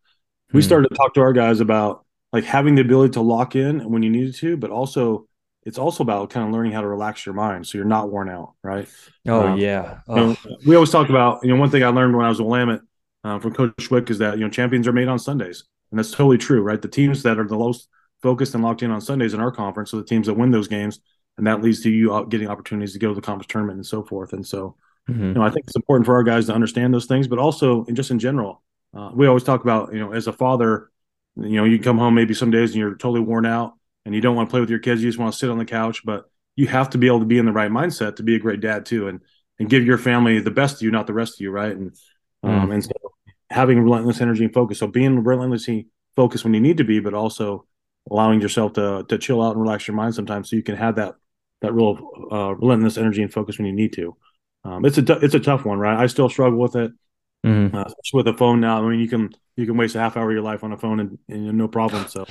[0.52, 0.65] we hmm.
[0.65, 4.04] started to talk to our guys about like having the ability to lock in when
[4.04, 5.26] you needed to, but also
[5.63, 8.30] it's also about kind of learning how to relax your mind so you're not worn
[8.30, 8.89] out, right?
[9.26, 10.00] Oh um, yeah.
[10.08, 10.15] Oh.
[10.15, 12.41] You know, we always talk about you know one thing I learned when I was
[12.41, 12.82] at Willamette
[13.24, 16.12] uh, from Coach Schwick is that you know champions are made on Sundays, and that's
[16.12, 16.82] totally true, right?
[16.82, 17.88] The teams that are the most
[18.21, 19.91] focused and locked in on Sundays in our conference.
[19.91, 20.99] So the teams that win those games,
[21.38, 24.04] and that leads to you getting opportunities to go to the conference tournament and so
[24.04, 24.34] forth.
[24.34, 24.75] And so,
[25.10, 25.23] mm-hmm.
[25.23, 27.86] you know, I think it's important for our guys to understand those things, but also
[27.86, 28.63] and just in general,
[28.95, 30.89] uh, we always talk about, you know, as a father,
[31.36, 33.73] you know, you come home maybe some days and you're totally worn out
[34.06, 35.04] and you don't want to play with your kids.
[35.04, 36.25] You just want to sit on the couch, but
[36.56, 38.62] you have to be able to be in the right mindset to be a great
[38.62, 39.19] dad too, and
[39.60, 41.75] and give your family the best of you, not the rest of you, right?
[41.75, 41.95] And
[42.43, 42.73] um, mm.
[42.73, 42.91] and so
[43.49, 44.80] having relentless energy and focus.
[44.80, 47.65] So being relentlessly focused when you need to be, but also
[48.10, 50.96] allowing yourself to to chill out and relax your mind sometimes, so you can have
[50.96, 51.15] that
[51.62, 51.98] that real
[52.32, 54.15] uh, relentless energy and focus when you need to.
[54.63, 55.98] Um, it's a t- it's a tough one, right?
[55.98, 56.91] I still struggle with it,
[57.46, 57.76] mm-hmm.
[57.76, 58.84] uh, with a phone now.
[58.84, 60.78] I mean, you can you can waste a half hour of your life on a
[60.78, 62.08] phone and, and no problem.
[62.08, 62.26] So,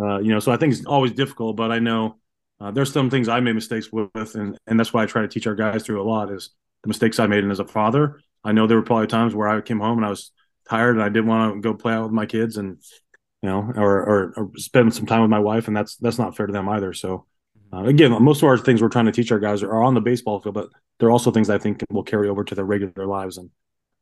[0.00, 2.18] uh, you know, so I think it's always difficult, but I know
[2.60, 5.28] uh, there's some things I made mistakes with, and and that's why I try to
[5.28, 6.50] teach our guys through a lot is
[6.82, 7.42] the mistakes I made.
[7.42, 10.06] And as a father, I know there were probably times where I came home and
[10.06, 10.30] I was
[10.68, 12.78] tired and I didn't want to go play out with my kids and
[13.44, 16.36] you know or, or, or spend some time with my wife, and that's that's not
[16.36, 16.92] fair to them either.
[16.92, 17.26] So.
[17.72, 20.00] Uh, again, most of our things we're trying to teach our guys are on the
[20.00, 20.68] baseball field, but
[21.00, 23.50] they're also things I think will carry over to their regular lives and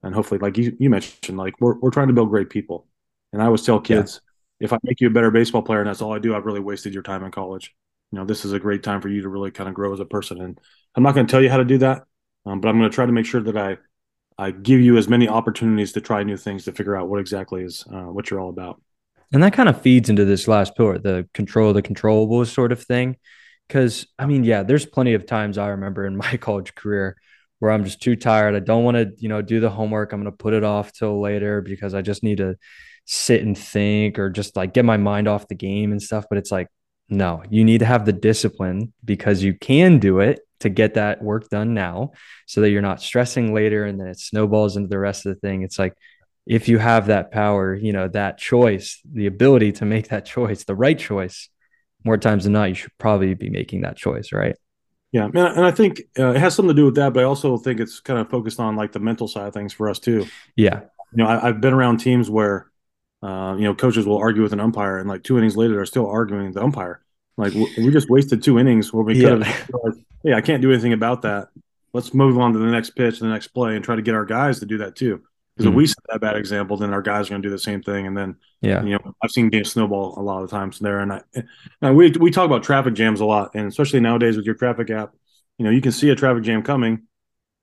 [0.02, 2.86] and hopefully, like you, you mentioned, like we're we're trying to build great people.
[3.32, 4.20] And I always tell kids,
[4.60, 4.66] yeah.
[4.66, 6.60] if I make you a better baseball player and that's all I do, I've really
[6.60, 7.74] wasted your time in college.
[8.10, 10.00] You know, this is a great time for you to really kind of grow as
[10.00, 10.40] a person.
[10.40, 10.60] And
[10.94, 12.02] I'm not going to tell you how to do that,
[12.44, 13.78] um, but I'm going to try to make sure that I
[14.38, 17.62] I give you as many opportunities to try new things to figure out what exactly
[17.62, 18.82] is uh, what you're all about.
[19.32, 22.82] And that kind of feeds into this last pillar, the control the controllables sort of
[22.82, 23.16] thing.
[23.66, 27.16] Because I mean, yeah, there's plenty of times I remember in my college career
[27.58, 28.56] where I'm just too tired.
[28.56, 30.12] I don't want to, you know, do the homework.
[30.12, 32.56] I'm going to put it off till later because I just need to
[33.04, 36.26] sit and think or just like get my mind off the game and stuff.
[36.28, 36.68] But it's like,
[37.08, 41.22] no, you need to have the discipline because you can do it to get that
[41.22, 42.12] work done now
[42.46, 45.40] so that you're not stressing later and then it snowballs into the rest of the
[45.40, 45.62] thing.
[45.62, 45.94] It's like,
[46.46, 50.64] if you have that power, you know, that choice, the ability to make that choice,
[50.64, 51.48] the right choice,
[52.04, 54.56] more times than not, you should probably be making that choice, right?
[55.12, 57.58] Yeah, and I think uh, it has something to do with that, but I also
[57.58, 60.26] think it's kind of focused on like the mental side of things for us too.
[60.56, 60.80] Yeah,
[61.12, 62.70] you know, I, have been around teams where,
[63.22, 65.84] uh, you know, coaches will argue with an umpire, and like two innings later, they're
[65.84, 67.02] still arguing with the umpire.
[67.36, 69.70] Like we just wasted two innings where we could have.
[69.84, 69.90] Yeah.
[70.24, 71.48] hey, I can't do anything about that.
[71.92, 74.24] Let's move on to the next pitch, the next play, and try to get our
[74.24, 75.22] guys to do that too.
[75.56, 75.74] Because mm-hmm.
[75.74, 77.82] if we set that bad example, then our guys are going to do the same
[77.82, 81.00] thing, and then yeah, you know, I've seen games snowball a lot of times there,
[81.00, 81.20] and I,
[81.82, 84.90] and we we talk about traffic jams a lot, and especially nowadays with your traffic
[84.90, 85.12] app,
[85.58, 87.02] you know, you can see a traffic jam coming,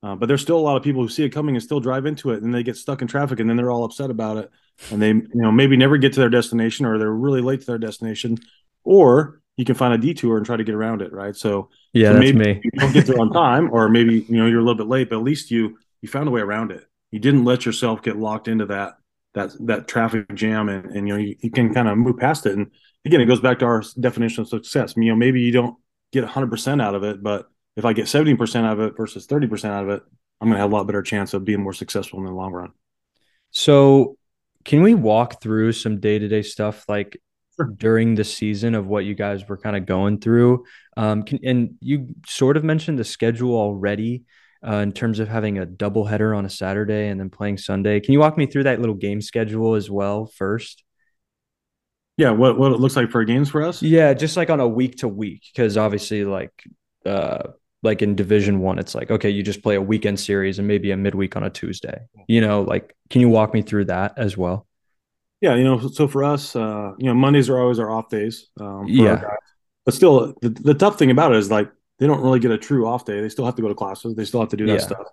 [0.03, 2.05] uh, but there's still a lot of people who see it coming and still drive
[2.05, 4.51] into it, and they get stuck in traffic, and then they're all upset about it,
[4.91, 7.65] and they, you know, maybe never get to their destination, or they're really late to
[7.65, 8.37] their destination,
[8.83, 11.35] or you can find a detour and try to get around it, right?
[11.35, 12.61] So yeah, so maybe me.
[12.63, 15.09] you don't get there on time, or maybe you know you're a little bit late,
[15.09, 16.85] but at least you you found a way around it.
[17.11, 18.93] You didn't let yourself get locked into that
[19.33, 22.45] that that traffic jam, and, and you know you, you can kind of move past
[22.45, 22.57] it.
[22.57, 22.71] And
[23.05, 24.93] again, it goes back to our definition of success.
[24.95, 25.75] You know, maybe you don't
[26.11, 29.65] get 100% out of it, but if I get 70% out of it versus 30%
[29.65, 30.03] out of it,
[30.41, 32.51] I'm going to have a lot better chance of being more successful in the long
[32.51, 32.71] run.
[33.51, 34.17] So,
[34.65, 37.21] can we walk through some day to day stuff like
[37.55, 37.67] sure.
[37.77, 40.65] during the season of what you guys were kind of going through?
[40.97, 44.23] Um, can, and you sort of mentioned the schedule already
[44.65, 47.99] uh, in terms of having a double header on a Saturday and then playing Sunday.
[47.99, 50.83] Can you walk me through that little game schedule as well first?
[52.17, 53.81] Yeah, what what it looks like for games for us?
[53.81, 56.51] Yeah, just like on a week to week, because obviously, like
[57.05, 57.43] uh,
[57.81, 60.91] like in division one it's like okay you just play a weekend series and maybe
[60.91, 64.35] a midweek on a tuesday you know like can you walk me through that as
[64.35, 64.67] well
[65.41, 68.47] yeah you know so for us uh you know mondays are always our off days
[68.59, 69.21] um, yeah
[69.85, 72.57] but still the, the tough thing about it is like they don't really get a
[72.57, 74.65] true off day they still have to go to classes they still have to do
[74.65, 74.79] that yeah.
[74.79, 75.07] stuff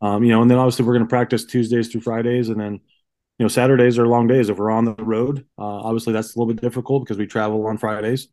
[0.00, 2.74] um you know and then obviously we're going to practice tuesdays through fridays and then
[2.74, 6.38] you know saturdays are long days if we're on the road uh, obviously that's a
[6.38, 8.28] little bit difficult because we travel on fridays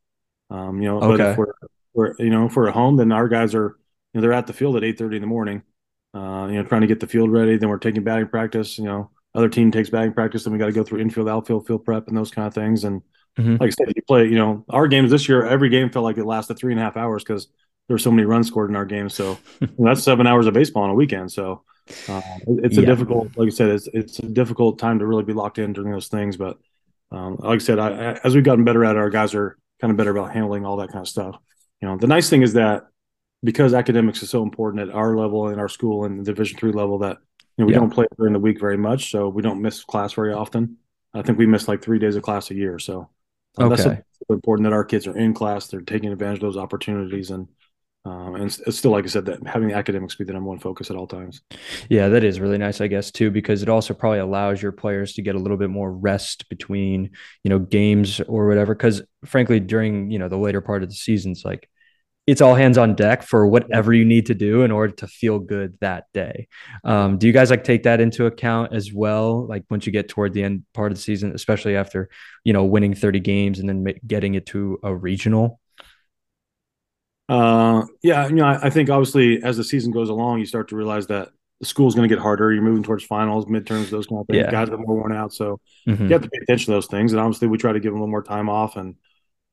[0.50, 1.18] um you know okay.
[1.18, 1.54] but if we're
[1.96, 3.78] we're you know if we're at home, then our guys are
[4.14, 5.64] you know they're at the field at eight thirty in the morning,
[6.14, 7.58] uh, you know trying to get the field ready.
[7.58, 8.78] Then we're taking batting practice.
[8.78, 11.66] You know, other team takes batting practice, Then we got to go through infield, outfield,
[11.66, 12.84] field prep, and those kind of things.
[12.84, 13.02] And
[13.40, 13.54] mm-hmm.
[13.54, 14.26] like I said, you play.
[14.26, 16.84] You know, our games this year, every game felt like it lasted three and a
[16.84, 17.48] half hours because
[17.88, 19.14] there were so many runs scored in our games.
[19.14, 19.38] So
[19.80, 21.32] that's seven hours of baseball on a weekend.
[21.32, 21.64] So
[22.10, 22.88] uh, it's a yeah.
[22.88, 25.92] difficult, like I said, it's it's a difficult time to really be locked in during
[25.92, 26.38] those things.
[26.38, 26.58] But
[27.12, 29.58] um, like I said, I, I, as we've gotten better at it, our guys are
[29.80, 31.38] kind of better about handling all that kind of stuff
[31.82, 32.88] you know the nice thing is that
[33.44, 36.72] because academics is so important at our level in our school and the division three
[36.72, 37.18] level that
[37.58, 37.80] you know we yeah.
[37.80, 40.78] don't play during the week very much so we don't miss class very often
[41.14, 43.10] i think we miss like three days of class a year so
[43.60, 43.84] uh, okay.
[43.84, 47.48] that's important that our kids are in class they're taking advantage of those opportunities and
[48.06, 50.48] Um, and it's, it's, still, like I said, that having the academics be the number
[50.48, 51.42] one focus at all times.
[51.90, 55.14] Yeah, that is really nice, I guess, too, because it also probably allows your players
[55.14, 57.10] to get a little bit more rest between,
[57.44, 58.76] you know, games or whatever.
[58.76, 61.68] Because frankly, during you know the later part of the seasons, like
[62.28, 65.38] it's all hands on deck for whatever you need to do in order to feel
[65.38, 66.48] good that day.
[66.84, 69.46] Um, do you guys like take that into account as well?
[69.46, 72.10] Like once you get toward the end part of the season, especially after
[72.44, 75.60] you know winning thirty games and then getting it to a regional.
[77.28, 80.70] Uh, yeah, you know, I, I, think obviously as the season goes along, you start
[80.70, 82.54] to realize that the school's going to get harder.
[82.54, 84.44] You're moving towards finals, midterms, those kind of things.
[84.46, 84.52] Yeah.
[84.52, 86.04] Guys are more worn out, so mm-hmm.
[86.04, 87.14] you have to pay attention to those things.
[87.14, 88.96] And obviously, we try to give them a little more time off, and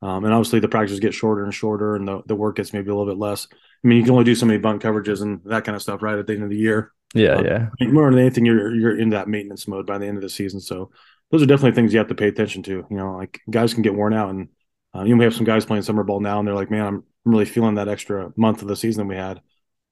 [0.03, 2.91] um, and obviously the practices get shorter and shorter, and the, the work gets maybe
[2.91, 3.47] a little bit less.
[3.53, 6.03] I mean, you can only do so many bunt coverages and that kind of stuff,
[6.03, 6.19] right?
[6.19, 6.93] At the end of the year.
[7.15, 7.69] Yeah, um, yeah.
[7.89, 10.61] More than anything, you're you're in that maintenance mode by the end of the season.
[10.61, 10.91] So
[11.31, 12.87] those are definitely things you have to pay attention to.
[12.91, 14.49] You know, like guys can get worn out, and
[14.95, 17.05] uh, you may have some guys playing summer ball now, and they're like, "Man, I'm
[17.25, 19.41] I'm really feeling that extra month of the season we had.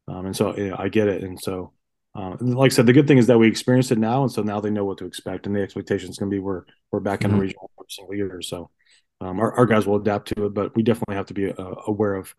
[0.09, 1.23] Um, and so you know, I get it.
[1.23, 1.73] And so,
[2.15, 4.43] uh, like I said, the good thing is that we experienced it now, and so
[4.43, 7.01] now they know what to expect, and the expectation is going to be we're we're
[7.01, 7.39] back in mm-hmm.
[7.39, 8.43] the regional every single year.
[8.43, 8.71] So
[9.21, 11.75] um, our, our guys will adapt to it, but we definitely have to be uh,
[11.87, 12.35] aware of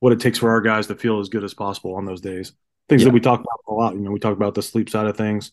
[0.00, 2.52] what it takes for our guys to feel as good as possible on those days.
[2.88, 3.06] Things yeah.
[3.06, 3.94] that we talk about a lot.
[3.94, 5.52] You know, we talk about the sleep side of things.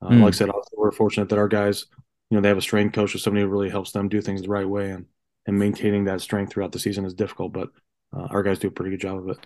[0.00, 0.22] Uh, mm.
[0.22, 1.86] Like I said, we're fortunate that our guys,
[2.30, 4.42] you know, they have a strength coach or somebody who really helps them do things
[4.42, 5.06] the right way, and
[5.46, 7.52] and maintaining that strength throughout the season is difficult.
[7.52, 7.70] But
[8.16, 9.38] uh, our guys do a pretty good job of it.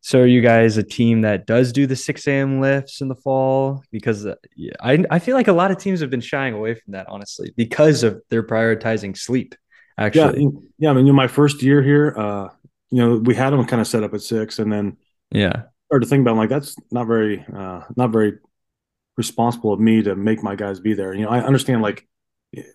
[0.00, 2.60] So, are you guys a team that does do the 6 a.m.
[2.60, 3.82] lifts in the fall?
[3.90, 4.34] Because uh,
[4.80, 7.52] I, I feel like a lot of teams have been shying away from that, honestly,
[7.56, 9.54] because of they're prioritizing sleep.
[9.96, 10.90] Actually, yeah, yeah.
[10.90, 12.48] I mean, in my first year here, uh,
[12.90, 14.96] you know, we had them kind of set up at six, and then
[15.30, 18.38] yeah, started to think about like that's not very, uh, not very
[19.16, 21.14] responsible of me to make my guys be there.
[21.14, 22.06] You know, I understand like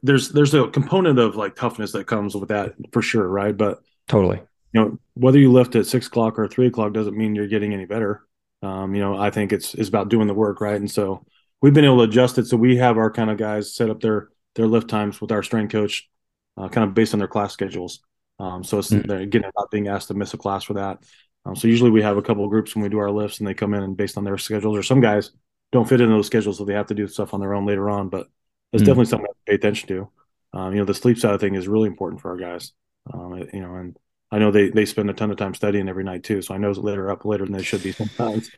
[0.02, 3.56] there's there's a component of like toughness that comes with that for sure, right?
[3.56, 4.42] But totally,
[4.74, 7.73] you know, whether you lift at six o'clock or three o'clock doesn't mean you're getting
[7.73, 8.25] any better.
[8.62, 10.75] Um, you know, I think it's it's about doing the work, right?
[10.75, 11.25] And so
[11.62, 12.47] we've been able to adjust it.
[12.47, 15.43] So we have our kind of guys set up their their lift times with our
[15.43, 16.10] strength coach,
[16.58, 17.99] uh, kind of based on their class schedules.
[18.39, 19.08] Um, so it's, mm-hmm.
[19.08, 21.03] they're again not being asked to miss a class for that.
[21.45, 23.47] Um, so usually we have a couple of groups when we do our lifts, and
[23.47, 25.32] they come in and based on their schedules, or some guys
[25.71, 27.89] don't fit in those schedules, so they have to do stuff on their own later
[27.89, 28.10] on.
[28.10, 28.27] But
[28.71, 28.86] it's mm-hmm.
[28.88, 30.10] definitely something to pay attention to.
[30.53, 32.71] Um, you know, the sleep side of thing is really important for our guys.
[33.13, 33.97] Um, you know, and
[34.32, 36.58] I know they they spend a ton of time studying every night too, so I
[36.58, 38.52] know it's later up later than they should be sometimes.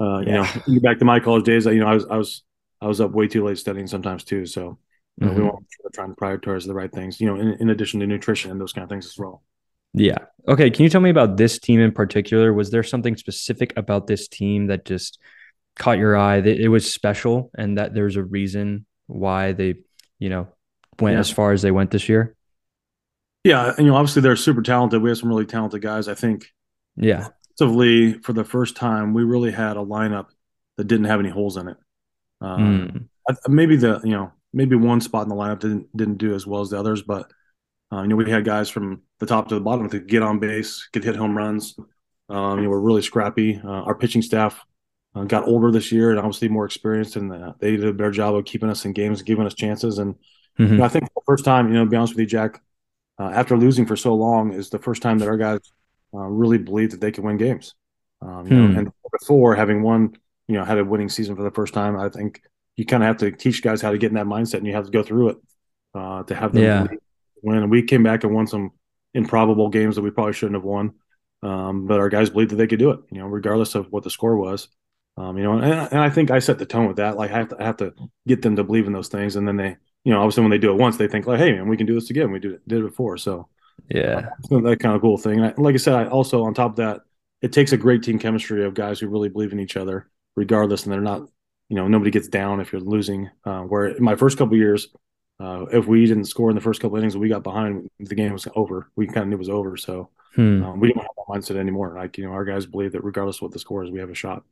[0.00, 0.60] Uh, you yeah.
[0.66, 2.42] know, back to my college days, you know, I was I was
[2.80, 4.46] I was up way too late studying sometimes too.
[4.46, 4.78] So
[5.16, 5.40] you know, mm-hmm.
[5.40, 7.20] we want to try and prioritize the right things.
[7.20, 9.42] You know, in, in addition to nutrition and those kind of things as well.
[9.94, 10.18] Yeah.
[10.46, 10.70] Okay.
[10.70, 12.52] Can you tell me about this team in particular?
[12.52, 15.18] Was there something specific about this team that just
[15.76, 16.40] caught your eye?
[16.40, 19.74] That it was special, and that there's a reason why they,
[20.18, 20.48] you know,
[21.00, 21.20] went yeah.
[21.20, 22.36] as far as they went this year.
[23.44, 25.02] Yeah, you know, obviously they're super talented.
[25.02, 26.08] We have some really talented guys.
[26.08, 26.46] I think.
[26.96, 27.28] Yeah.
[27.60, 30.26] Offensively, for the first time, we really had a lineup
[30.76, 31.76] that didn't have any holes in it.
[32.40, 33.36] Um, mm.
[33.48, 36.62] maybe the you know maybe one spot in the lineup didn't didn't do as well
[36.62, 37.30] as the others, but
[37.92, 40.22] uh, you know we had guys from the top to the bottom that could get
[40.22, 41.76] on base, could hit home runs.
[42.28, 43.60] Um, you know, we're really scrappy.
[43.62, 44.64] Uh, our pitching staff
[45.14, 48.10] uh, got older this year and obviously more experienced, and uh, they did a better
[48.10, 49.98] job of keeping us in games, giving us chances.
[49.98, 50.14] And
[50.58, 50.72] mm-hmm.
[50.72, 52.26] you know, I think for the first time, you know, to be honest with you,
[52.26, 52.60] Jack,
[53.18, 55.60] uh, after losing for so long, is the first time that our guys
[56.14, 57.74] uh, really believe that they can win games.
[58.20, 58.72] Um, you hmm.
[58.72, 61.98] know, and before having won, you know, had a winning season for the first time,
[61.98, 62.42] I think
[62.76, 64.72] you kind of have to teach guys how to get in that mindset, and you
[64.74, 65.36] have to go through it
[65.94, 66.86] uh, to have them yeah.
[67.42, 67.58] win.
[67.58, 68.70] And we came back and won some
[69.14, 70.94] improbable games that we probably shouldn't have won,
[71.42, 73.00] um, but our guys believed that they could do it.
[73.10, 74.68] You know, regardless of what the score was.
[75.16, 77.16] Um, you know, and, and, I think I set the tone with that.
[77.16, 77.92] Like I have to, I have to
[78.28, 79.76] get them to believe in those things, and then they
[80.08, 81.86] you know, obviously when they do it once, they think like, hey, man, we can
[81.86, 82.32] do this again.
[82.32, 83.18] We did it, did it before.
[83.18, 83.46] So
[83.90, 85.38] yeah, that kind of cool thing.
[85.38, 87.02] And I, like I said, I also on top of that,
[87.42, 90.84] it takes a great team chemistry of guys who really believe in each other, regardless,
[90.84, 91.28] and they're not,
[91.68, 93.28] you know, nobody gets down if you're losing.
[93.44, 94.88] Uh, where in my first couple years,
[95.40, 98.32] uh, if we didn't score in the first couple innings, we got behind, the game
[98.32, 98.90] was over.
[98.96, 99.76] We kind of knew it was over.
[99.76, 100.64] So hmm.
[100.64, 101.94] um, we don't have that mindset anymore.
[101.94, 104.08] Like you know, our guys believe that regardless of what the score is, we have
[104.08, 104.42] a shot.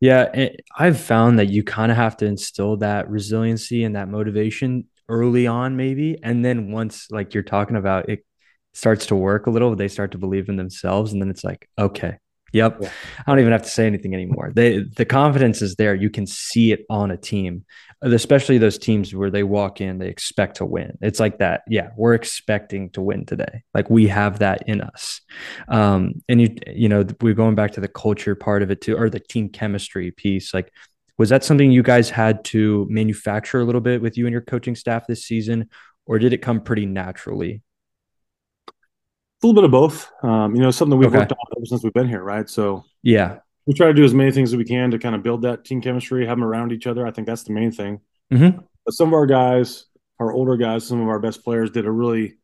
[0.00, 4.84] Yeah, I've found that you kind of have to instill that resiliency and that motivation
[5.08, 8.24] early on, maybe, and then once like you're talking about it
[8.74, 11.68] starts to work a little, they start to believe in themselves, and then it's like,
[11.78, 12.18] okay,
[12.56, 12.78] Yep.
[12.80, 12.90] Yeah.
[13.26, 14.50] I don't even have to say anything anymore.
[14.54, 15.94] They the confidence is there.
[15.94, 17.66] You can see it on a team,
[18.00, 20.96] especially those teams where they walk in, they expect to win.
[21.02, 21.62] It's like that.
[21.68, 23.62] Yeah, we're expecting to win today.
[23.74, 25.20] Like we have that in us.
[25.68, 28.96] Um, and you you know, we're going back to the culture part of it too,
[28.96, 30.54] or the team chemistry piece.
[30.54, 30.72] Like,
[31.18, 34.42] was that something you guys had to manufacture a little bit with you and your
[34.42, 35.68] coaching staff this season,
[36.06, 37.62] or did it come pretty naturally?
[39.42, 40.10] A little bit of both.
[40.22, 41.18] Um, you know, something we've okay.
[41.18, 42.48] worked on ever since we've been here, right?
[42.48, 45.22] So yeah, we try to do as many things as we can to kind of
[45.22, 47.06] build that team chemistry, have them around each other.
[47.06, 48.00] I think that's the main thing.
[48.32, 48.58] Mm-hmm.
[48.84, 49.86] But some of our guys,
[50.18, 52.38] our older guys, some of our best players did a really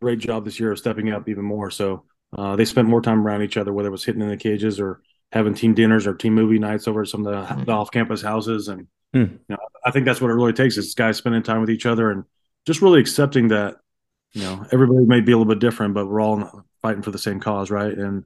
[0.00, 1.70] great job this year of stepping up even more.
[1.70, 2.04] So
[2.36, 4.78] uh, they spent more time around each other, whether it was hitting in the cages
[4.78, 5.00] or
[5.32, 8.68] having team dinners or team movie nights over at some of the, the off-campus houses.
[8.68, 9.18] And hmm.
[9.20, 11.86] you know, I think that's what it really takes is guys spending time with each
[11.86, 12.24] other and
[12.66, 13.76] just really accepting that
[14.32, 17.18] you know everybody may be a little bit different, but we're all fighting for the
[17.18, 17.92] same cause, right?
[17.92, 18.24] And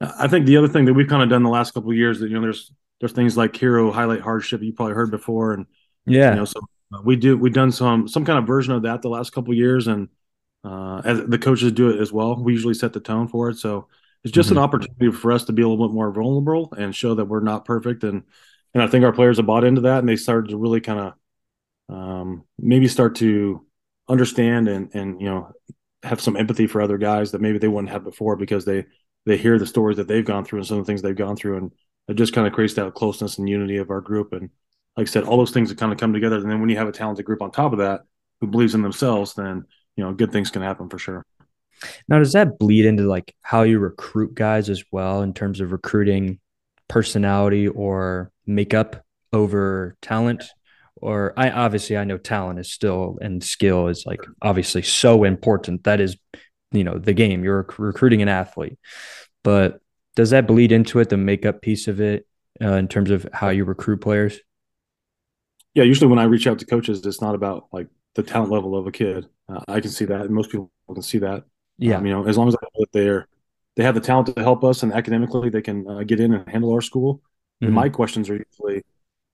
[0.00, 2.20] I think the other thing that we've kind of done the last couple of years
[2.20, 5.66] that you know there's there's things like hero highlight hardship you probably heard before, and
[6.06, 6.60] yeah, you know so
[6.94, 9.52] uh, we do we've done some some kind of version of that the last couple
[9.52, 10.08] of years, and
[10.64, 12.36] uh, as the coaches do it as well.
[12.36, 13.88] We usually set the tone for it, so
[14.24, 14.58] it's just mm-hmm.
[14.58, 17.40] an opportunity for us to be a little bit more vulnerable and show that we're
[17.40, 18.22] not perfect, and
[18.74, 21.00] and I think our players have bought into that, and they started to really kind
[21.00, 23.64] of um, maybe start to
[24.08, 25.52] understand and and you know
[26.02, 28.84] have some empathy for other guys that maybe they wouldn't have before because they
[29.26, 31.36] they hear the stories that they've gone through and some of the things they've gone
[31.36, 31.72] through, and
[32.08, 34.32] it just kind of creates that closeness and unity of our group.
[34.32, 34.50] And
[34.96, 36.36] like I said, all those things that kind of come together.
[36.36, 38.02] And then when you have a talented group on top of that
[38.40, 39.64] who believes in themselves, then
[39.96, 41.24] you know good things can happen for sure.
[42.08, 45.72] Now, does that bleed into like how you recruit guys as well in terms of
[45.72, 46.40] recruiting
[46.88, 50.44] personality or makeup over talent?
[51.00, 55.84] Or I obviously I know talent is still and skill is like obviously so important.
[55.84, 56.16] That is
[56.72, 57.44] you know the game.
[57.44, 58.78] You're recruiting an athlete.
[59.44, 59.80] But
[60.16, 62.26] does that bleed into it the makeup piece of it
[62.60, 64.40] uh, in terms of how you recruit players?
[65.74, 68.76] Yeah usually when i reach out to coaches it's not about like the talent level
[68.76, 69.26] of a kid.
[69.48, 71.44] Uh, i can see that most people can see that.
[71.78, 71.98] Yeah.
[71.98, 72.56] Um, you know as long as
[72.92, 73.28] they're
[73.76, 76.48] they have the talent to help us and academically they can uh, get in and
[76.48, 77.22] handle our school
[77.62, 77.72] mm-hmm.
[77.72, 78.82] my questions are usually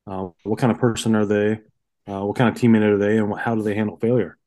[0.06, 1.60] uh, what kind of person are they
[2.06, 4.38] uh, what kind of teammate are they and how do they handle failure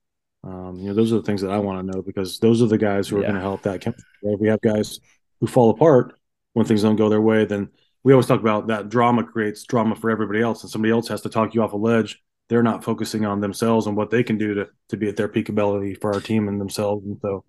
[0.43, 2.67] um, you know, those are the things that I want to know because those are
[2.67, 3.27] the guys who are yeah.
[3.27, 3.85] going to help that.
[3.85, 4.99] If we have guys
[5.39, 6.17] who fall apart
[6.53, 7.69] when things don't go their way, then
[8.03, 11.21] we always talk about that drama creates drama for everybody else, and somebody else has
[11.21, 12.21] to talk you off a ledge.
[12.47, 15.27] They're not focusing on themselves and what they can do to to be at their
[15.27, 17.05] peak ability for our team and themselves.
[17.05, 17.43] And so,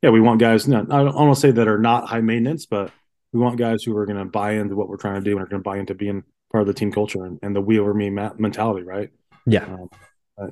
[0.00, 0.66] yeah, we want guys.
[0.66, 2.90] Not, I don't want to say that are not high maintenance, but
[3.32, 5.42] we want guys who are going to buy into what we're trying to do and
[5.42, 7.78] are going to buy into being part of the team culture and, and the we
[7.78, 9.10] over me mentality, right?
[9.46, 9.64] Yeah.
[9.64, 9.88] Um,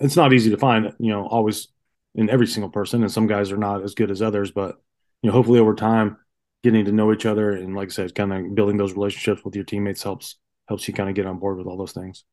[0.00, 1.68] it's not easy to find, you know, always
[2.14, 4.50] in every single person, and some guys are not as good as others.
[4.50, 4.76] But
[5.22, 6.16] you know, hopefully over time,
[6.62, 9.54] getting to know each other and like I said, kind of building those relationships with
[9.54, 10.36] your teammates helps
[10.68, 12.24] helps you kind of get on board with all those things.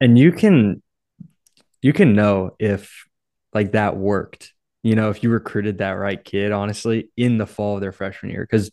[0.00, 0.82] And you can
[1.82, 3.06] you can know if
[3.52, 4.52] like that worked.
[4.82, 8.30] You know, if you recruited that right kid, honestly, in the fall of their freshman
[8.30, 8.70] year, because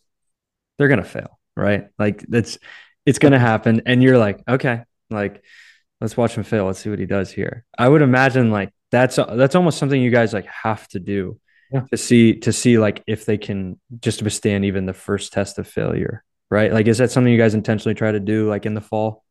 [0.78, 1.86] they're gonna fail, right?
[1.98, 2.58] Like that's
[3.06, 5.42] it's gonna happen, and you're like, okay, like
[6.00, 6.66] let's watch him fail.
[6.66, 7.64] Let's see what he does here.
[7.78, 11.38] I would imagine like that's that's almost something you guys like have to do
[11.72, 11.82] yeah.
[11.90, 15.66] to see to see like if they can just withstand even the first test of
[15.66, 16.70] failure right?
[16.70, 19.24] Like is that something you guys intentionally try to do like in the fall?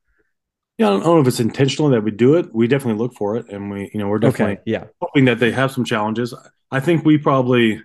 [0.78, 2.54] Yeah i don't know if it's intentional that we do it.
[2.54, 4.86] We definitely look for it and we you know we're definitely okay, yeah.
[5.00, 6.34] hoping that they have some challenges.
[6.72, 7.80] I think we probably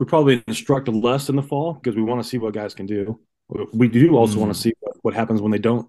[0.00, 2.86] we probably instruct less in the fall because we want to see what guys can
[2.86, 4.40] do we do also mm.
[4.40, 5.88] want to see what, what happens when they don't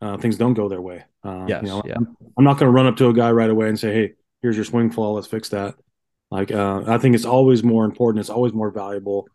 [0.00, 1.04] uh, things don't go their way.
[1.24, 1.94] Uh, yes, you know, yeah.
[1.96, 4.12] I'm, I'm not going to run up to a guy right away and say hey
[4.42, 5.74] here's your swing flaw let's fix that.
[6.30, 9.28] Like uh, i think it's always more important it's always more valuable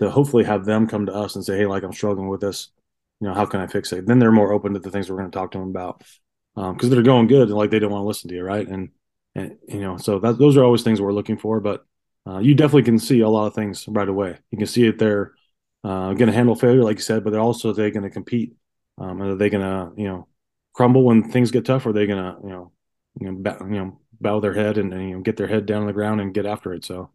[0.00, 2.70] to hopefully have them come to us and say hey like i'm struggling with this.
[3.20, 4.06] You know how can i fix it?
[4.06, 6.02] Then they're more open to the things we're going to talk to them about
[6.54, 8.66] because um, they're going good and like they don't want to listen to you right?
[8.66, 8.90] And
[9.34, 11.84] and you know so that those are always things we're looking for but
[12.26, 14.38] uh, you definitely can see a lot of things right away.
[14.50, 15.32] You can see it they're
[15.84, 18.54] uh, going to handle failure like you said but they're also they going to compete
[18.98, 20.26] um, are they going to you know
[20.74, 22.72] crumble when things get tough or are they going to you know
[23.20, 25.82] you know, you know bow their head and, and, you know get their head down
[25.82, 26.84] on the ground and get after it.
[26.84, 27.10] So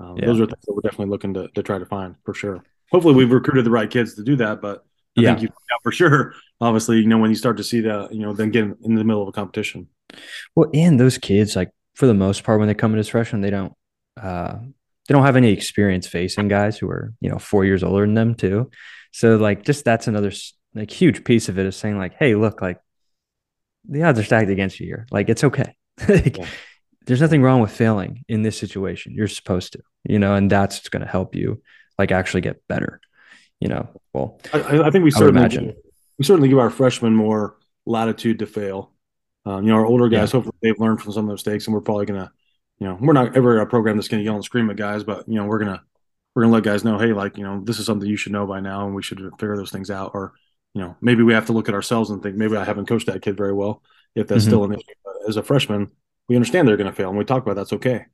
[0.00, 0.26] um, yeah.
[0.26, 2.62] those are things that we're definitely looking to to try to find for sure.
[2.90, 4.84] Hopefully, we've recruited the right kids to do that, but
[5.16, 5.28] I yeah.
[5.30, 6.34] think you yeah, for sure.
[6.60, 9.04] Obviously, you know when you start to see that, you know, then get in the
[9.04, 9.88] middle of a competition.
[10.54, 13.42] Well, and those kids, like for the most part, when they come in as freshmen,
[13.42, 13.72] they don't
[14.20, 14.56] uh,
[15.08, 18.14] they don't have any experience facing guys who are you know four years older than
[18.14, 18.70] them too.
[19.10, 20.30] So like just that's another
[20.74, 22.78] like huge piece of it is saying like, hey, look, like
[23.88, 25.06] the odds are stacked against you here.
[25.10, 25.74] Like it's okay.
[26.08, 26.46] like, yeah.
[27.06, 29.14] There's nothing wrong with failing in this situation.
[29.14, 31.62] You're supposed to, you know, and that's going to help you
[31.98, 33.00] like actually get better.
[33.60, 35.74] You know, well, I, I think we I certainly imagine.
[36.18, 37.56] we certainly give our freshmen more
[37.86, 38.92] latitude to fail.
[39.46, 40.32] Um, you know, our older guys, yeah.
[40.32, 42.30] hopefully they've learned from some of the mistakes, and we're probably gonna,
[42.78, 45.28] you know, we're not ever a program that's gonna yell and scream at guys, but
[45.28, 45.82] you know, we're gonna
[46.34, 48.46] we're gonna let guys know, hey, like you know, this is something you should know
[48.46, 50.12] by now, and we should figure those things out.
[50.14, 50.34] Or
[50.74, 53.06] you know, maybe we have to look at ourselves and think maybe I haven't coached
[53.06, 53.82] that kid very well
[54.14, 54.50] if that's mm-hmm.
[54.50, 54.94] still an issue.
[55.04, 55.90] But as a freshman,
[56.28, 58.06] we understand they're going to fail, and we talk about that's okay.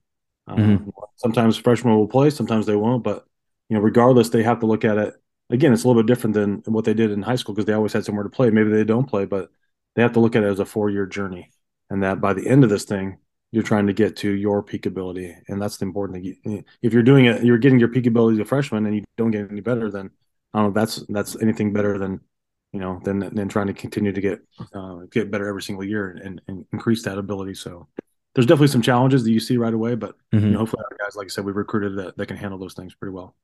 [0.47, 0.91] Um, mm-hmm.
[1.17, 3.27] Sometimes freshmen will play, sometimes they won't, but
[3.69, 5.15] you know, regardless, they have to look at it
[5.51, 5.73] again.
[5.73, 7.93] It's a little bit different than what they did in high school because they always
[7.93, 8.51] had somewhere to play.
[8.51, 9.51] Maybe they don't play, but
[9.95, 11.51] they have to look at it as a four year journey,
[11.91, 13.19] and that by the end of this thing,
[13.55, 16.65] you're trying to get to your peak ability, and that's the important thing.
[16.83, 19.31] If you're doing it, you're getting your peak ability as a freshman, and you don't
[19.31, 20.11] get any better, then
[20.53, 20.81] I don't know.
[20.81, 22.21] That's that's anything better than
[22.73, 24.41] you know than than trying to continue to get
[24.75, 27.55] uh, get better every single year and, and increase that ability.
[27.55, 27.87] So
[28.35, 30.47] there's definitely some challenges that you see right away, but mm-hmm.
[30.47, 32.75] you know, hopefully our guys, like I said, we've recruited that, that can handle those
[32.75, 33.37] things pretty well.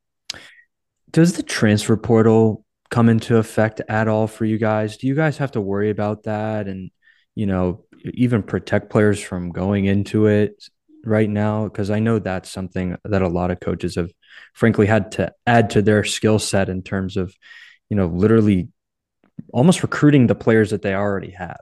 [1.13, 4.97] Does the transfer portal come into effect at all for you guys?
[4.97, 6.91] Do you guys have to worry about that and
[7.37, 10.69] you know even protect players from going into it
[11.05, 11.65] right now?
[11.65, 14.11] Because I know that's something that a lot of coaches have
[14.55, 17.35] frankly had to add to their skill set in terms of
[17.89, 18.69] you know literally
[19.53, 21.61] almost recruiting the players that they already have.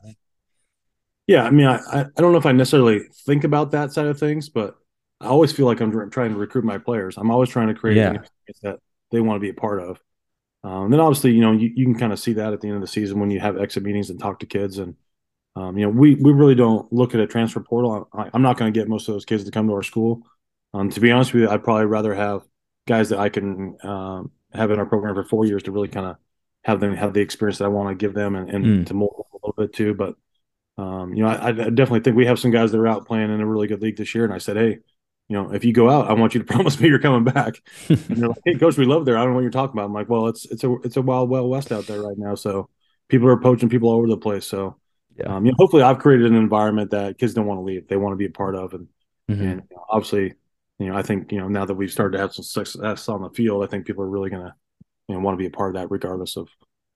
[1.26, 4.18] Yeah, I mean, I I don't know if I necessarily think about that side of
[4.18, 4.76] things, but
[5.20, 7.16] I always feel like I'm trying to recruit my players.
[7.16, 8.18] I'm always trying to create yeah.
[8.62, 8.78] that
[9.10, 10.00] they want to be a part of.
[10.64, 12.76] Um, then obviously, you know, you, you can kind of see that at the end
[12.76, 14.78] of the season when you have exit meetings and talk to kids.
[14.78, 14.96] And
[15.56, 18.08] um, you know, we we really don't look at a transfer portal.
[18.12, 20.22] I, am not going to get most of those kids to come to our school.
[20.74, 22.42] Um, to be honest with you, I'd probably rather have
[22.86, 26.06] guys that I can um, have in our program for four years to really kind
[26.06, 26.16] of
[26.64, 28.86] have them have the experience that I want to give them and, and mm.
[28.86, 29.94] to mold a little bit too.
[29.94, 30.16] But
[30.76, 33.32] um, you know, I, I, definitely think we have some guys that are out playing
[33.32, 34.24] in a really good league this year.
[34.24, 34.78] And I said, hey,
[35.28, 37.60] you know, if you go out, I want you to promise me you're coming back.
[37.88, 39.16] and they're like, hey, coach, we love there.
[39.16, 39.86] I don't know what you're talking about.
[39.86, 42.36] I'm like, well, it's it's a it's a wild wild west out there right now.
[42.36, 42.70] So
[43.08, 44.46] people are poaching people all over the place.
[44.46, 44.76] So
[45.18, 47.88] yeah, um, you know, hopefully, I've created an environment that kids don't want to leave.
[47.88, 48.86] They want to be a part of, and
[49.30, 49.42] mm-hmm.
[49.42, 50.34] and you know, obviously,
[50.78, 53.22] you know, I think you know now that we've started to have some success on
[53.22, 54.54] the field, I think people are really gonna
[55.08, 56.48] you know want to be a part of that, regardless of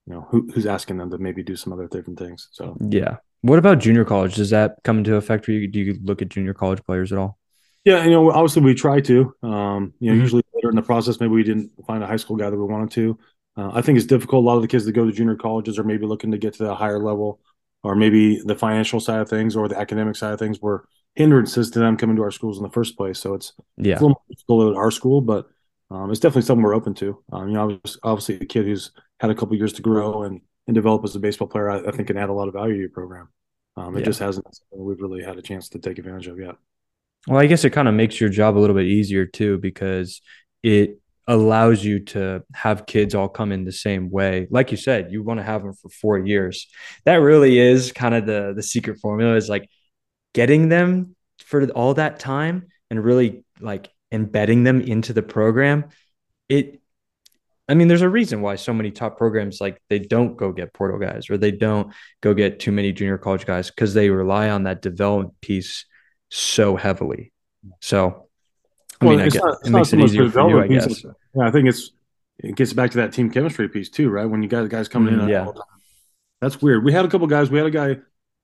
[0.07, 2.49] you know who, who's asking them to maybe do some other different things.
[2.53, 3.17] So yeah.
[3.43, 4.37] What about junior college?
[4.37, 5.67] Does that come into effect for you?
[5.67, 7.39] Do you look at junior college players at all?
[7.85, 9.35] Yeah, you know, obviously we try to.
[9.43, 10.21] Um, you know, mm-hmm.
[10.21, 12.65] usually later in the process, maybe we didn't find a high school guy that we
[12.65, 13.19] wanted to.
[13.57, 14.45] Uh, I think it's difficult.
[14.45, 16.55] A lot of the kids that go to junior colleges are maybe looking to get
[16.55, 17.41] to the higher level,
[17.83, 21.71] or maybe the financial side of things or the academic side of things were hindrances
[21.71, 23.19] to them coming to our schools in the first place.
[23.19, 23.93] So it's, yeah.
[23.93, 25.47] It's a little more difficult at our school, but
[25.91, 27.23] um, it's definitely something we're open to.
[27.33, 30.75] Um, you know, obviously a kid who's had a couple years to grow and and
[30.75, 32.81] develop as a baseball player, I, I think can add a lot of value to
[32.81, 33.29] your program.
[33.77, 34.07] Um, it yeah.
[34.07, 36.55] just hasn't we've really had a chance to take advantage of yet.
[37.27, 40.21] Well, I guess it kind of makes your job a little bit easier too because
[40.63, 44.47] it allows you to have kids all come in the same way.
[44.51, 46.69] Like you said, you want to have them for four years.
[47.05, 49.69] That really is kind of the the secret formula is like
[50.35, 55.87] getting them for all that time and really like embedding them into the program.
[56.49, 56.81] It
[57.69, 60.75] I mean, there's a reason why so many top programs like they don't go get
[60.75, 64.51] portal guys or they don't go get too many junior college guys because they rely
[64.51, 65.87] on that development piece
[66.29, 67.33] so heavily.
[67.81, 68.29] So,
[69.01, 71.05] I well, mean, I guess not, it makes it easier for you, I guess.
[71.05, 71.91] Yeah, I think it's
[72.39, 74.27] it gets back to that team chemistry piece too, right?
[74.27, 75.47] When you got guys coming mm, in, yeah,
[76.41, 76.85] that's weird.
[76.85, 77.51] We had a couple guys.
[77.51, 77.97] We had a guy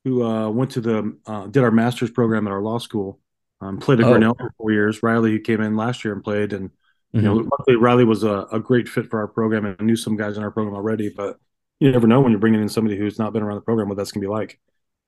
[0.04, 3.20] who uh, went to the uh, did our master's program at our law school,
[3.60, 4.10] um, played at oh.
[4.10, 5.02] Grinnell for four years.
[5.02, 6.70] Riley, who came in last year and played, and
[7.12, 7.48] you know, mm-hmm.
[7.48, 10.42] luckily Riley was a, a, great fit for our program and knew some guys in
[10.42, 11.08] our program already.
[11.08, 11.38] But
[11.80, 13.96] you never know when you're bringing in somebody who's not been around the program what
[13.96, 14.60] that's gonna be like.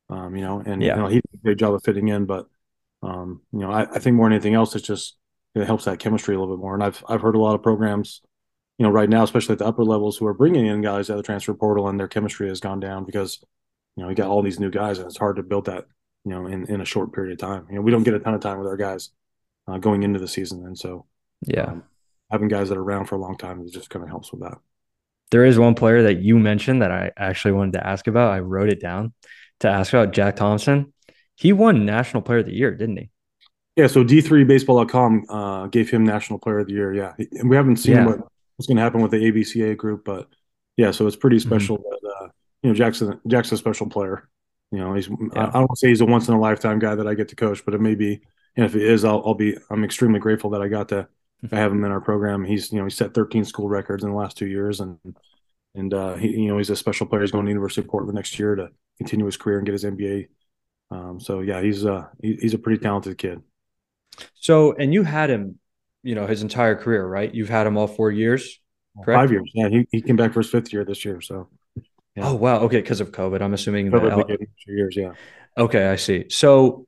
[0.09, 0.97] Um, you know, and yeah.
[0.97, 2.24] you know, he did a great job of fitting in.
[2.24, 2.47] But
[3.03, 5.16] um, you know, I, I, think more than anything else, it's just
[5.55, 6.75] it helps that chemistry a little bit more.
[6.75, 8.23] And I've I've heard a lot of programs,
[8.79, 11.17] you know, right now, especially at the upper levels, who are bringing in guys at
[11.17, 13.43] the transfer portal, and their chemistry has gone down because
[13.97, 15.87] you know you got all these new guys, and it's hard to build that
[16.25, 17.67] you know in in a short period of time.
[17.69, 19.11] You know, we don't get a ton of time with our guys
[19.67, 21.07] uh, going into the season, and so
[21.47, 21.65] yeah.
[21.65, 21.85] Um,
[22.31, 24.59] having guys that are around for a long time just kind of helps with that.
[25.31, 28.33] There is one player that you mentioned that I actually wanted to ask about.
[28.33, 29.13] I wrote it down
[29.61, 30.93] to ask about Jack Thompson.
[31.37, 33.11] He won National Player of the Year, didn't he?
[33.81, 33.87] Yeah.
[33.87, 36.95] So D3Baseball.com uh, gave him National Player of the Year.
[36.95, 37.14] Yeah.
[37.33, 38.07] And we haven't seen yeah.
[38.07, 38.18] what,
[38.57, 40.28] what's going to happen with the ABCA group, but
[40.76, 40.91] yeah.
[40.91, 41.49] So it's pretty mm-hmm.
[41.49, 42.07] special mm-hmm.
[42.07, 42.28] that uh,
[42.62, 44.28] you know Jackson Jackson's a special player.
[44.70, 45.16] You know, he's yeah.
[45.35, 47.37] I, I, don't say he's a once in a lifetime guy that I get to
[47.37, 48.20] coach, but it may be.
[48.57, 49.57] And if it is, I'll, I'll be.
[49.70, 51.09] I'm extremely grateful that I got to
[51.51, 52.45] I have him in our program.
[52.45, 54.99] He's you know he set 13 school records in the last two years, and
[55.74, 57.22] and uh, he you know he's a special player.
[57.22, 59.85] He's going to University of Portland next year to continue his career and get his
[59.85, 60.28] MBA.
[60.91, 63.43] Um, so yeah, he's uh he, he's a pretty talented kid.
[64.35, 65.59] So and you had him,
[66.03, 67.33] you know, his entire career, right?
[67.33, 68.61] You've had him all four years,
[69.05, 69.18] correct?
[69.18, 69.51] Five years.
[69.55, 71.21] Yeah, he, he came back for his fifth year this year.
[71.21, 71.49] So.
[72.16, 72.29] Yeah.
[72.29, 72.61] Oh wow.
[72.61, 73.91] Okay, because of COVID, I'm assuming.
[73.91, 74.97] COVID the, two years.
[74.97, 75.12] Yeah.
[75.57, 76.29] Okay, I see.
[76.29, 76.87] So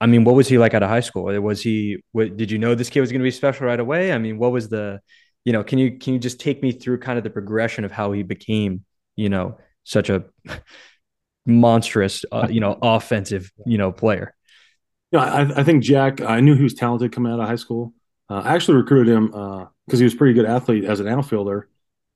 [0.00, 1.24] I mean, what was he like out of high school?
[1.40, 2.02] Was he?
[2.12, 4.12] What, did you know this kid was going to be special right away?
[4.12, 5.00] I mean, what was the,
[5.44, 7.92] you know, can you can you just take me through kind of the progression of
[7.92, 8.84] how he became,
[9.14, 10.24] you know, such a
[11.46, 14.34] monstrous, uh, you know, offensive, you know, player?
[15.12, 16.20] Yeah, I, I, think Jack.
[16.20, 17.94] I knew he was talented coming out of high school.
[18.28, 21.08] Uh, I actually recruited him uh, because he was a pretty good athlete as an
[21.08, 21.68] outfielder.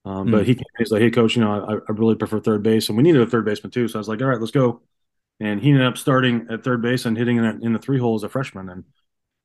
[0.04, 0.30] Um, mm.
[0.32, 2.96] But he he's like, hey coach, you know, I, I really prefer third base, and
[2.96, 3.86] we needed a third baseman too.
[3.86, 4.82] So I was like, all right, let's go.
[5.38, 8.14] And he ended up starting at third base and hitting in, in the three hole
[8.14, 8.68] as a freshman.
[8.68, 8.84] And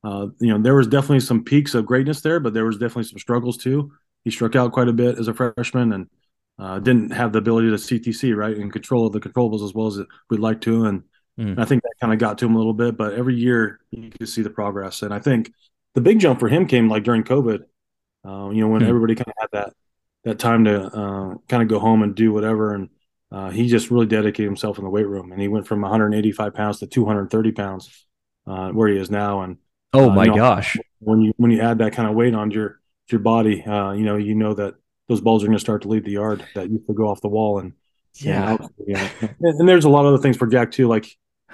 [0.03, 3.03] uh, you know, there was definitely some peaks of greatness there, but there was definitely
[3.03, 3.91] some struggles too.
[4.23, 6.07] He struck out quite a bit as a freshman and
[6.57, 9.99] uh, didn't have the ability to CTC right and control the controllables as well as
[10.29, 10.85] we'd like to.
[10.85, 11.03] And,
[11.39, 11.51] mm.
[11.51, 12.97] and I think that kind of got to him a little bit.
[12.97, 15.01] But every year you could see the progress.
[15.01, 15.51] And I think
[15.93, 17.63] the big jump for him came like during COVID.
[18.25, 18.87] Uh, you know, when mm.
[18.87, 19.73] everybody kind of had that
[20.23, 22.73] that time to uh, kind of go home and do whatever.
[22.73, 22.89] And
[23.31, 25.31] uh, he just really dedicated himself in the weight room.
[25.31, 28.05] And he went from 185 pounds to 230 pounds,
[28.47, 29.41] uh, where he is now.
[29.41, 29.57] And
[29.93, 32.33] oh uh, my you know, gosh, when you when you add that kind of weight
[32.33, 32.79] on your
[33.09, 34.75] your body, uh, you know, you know that
[35.07, 37.21] those balls are going to start to leave the yard that you could go off
[37.21, 37.73] the wall and
[38.87, 39.09] yeah.
[39.21, 40.87] And, and, there's a lot of other things for Jack too.
[40.87, 41.05] Like,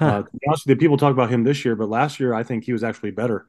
[0.01, 0.23] huh.
[0.49, 2.83] uh, the people talk about him this year, but last year I think he was
[2.83, 3.47] actually better.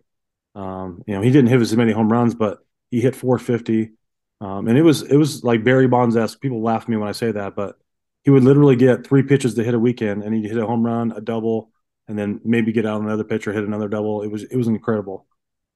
[0.55, 2.59] Um, you know, he didn't hit as many home runs, but
[2.91, 3.93] he hit 450.
[4.41, 6.41] Um, and it was it was like Barry Bonds esque.
[6.41, 7.77] People laugh at me when I say that, but
[8.25, 10.85] he would literally get three pitches to hit a weekend, and he'd hit a home
[10.85, 11.71] run, a double,
[12.09, 14.23] and then maybe get out on another pitcher, hit another double.
[14.23, 15.27] It was it was incredible.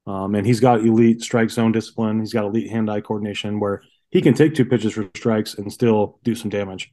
[0.06, 2.20] Um, and he's got elite strike zone discipline.
[2.20, 5.72] He's got elite hand eye coordination where he can take two pitches for strikes and
[5.72, 6.92] still do some damage.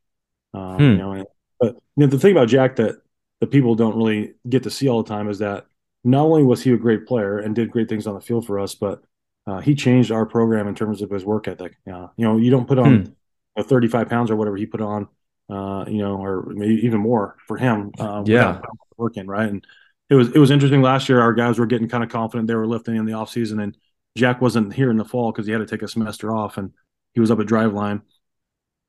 [0.53, 0.84] Um, hmm.
[0.84, 1.25] You know,
[1.59, 2.97] but you know, the thing about Jack that
[3.44, 5.66] the people don't really get to see all the time is that
[6.06, 8.58] not only was he a great player and did great things on the field for
[8.58, 9.04] us, but
[9.46, 11.76] uh, he changed our program in terms of his work ethic.
[11.86, 13.06] Uh, you know, you don't put on hmm.
[13.06, 13.16] you
[13.58, 15.10] know, 35 pounds or whatever he put on,
[15.50, 17.91] uh, you know, or maybe even more for him.
[18.00, 18.62] Uh, yeah,
[18.96, 19.50] working right.
[19.50, 19.68] And
[20.10, 21.20] it was it was interesting last year.
[21.20, 22.48] Our guys were getting kind of confident.
[22.48, 23.76] They were lifting in the off season, and
[24.18, 26.72] Jack wasn't here in the fall because he had to take a semester off, and
[27.14, 28.04] he was up at Driveline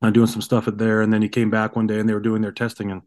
[0.00, 1.00] uh, doing some stuff at there.
[1.02, 3.02] And then he came back one day, and they were doing their testing, and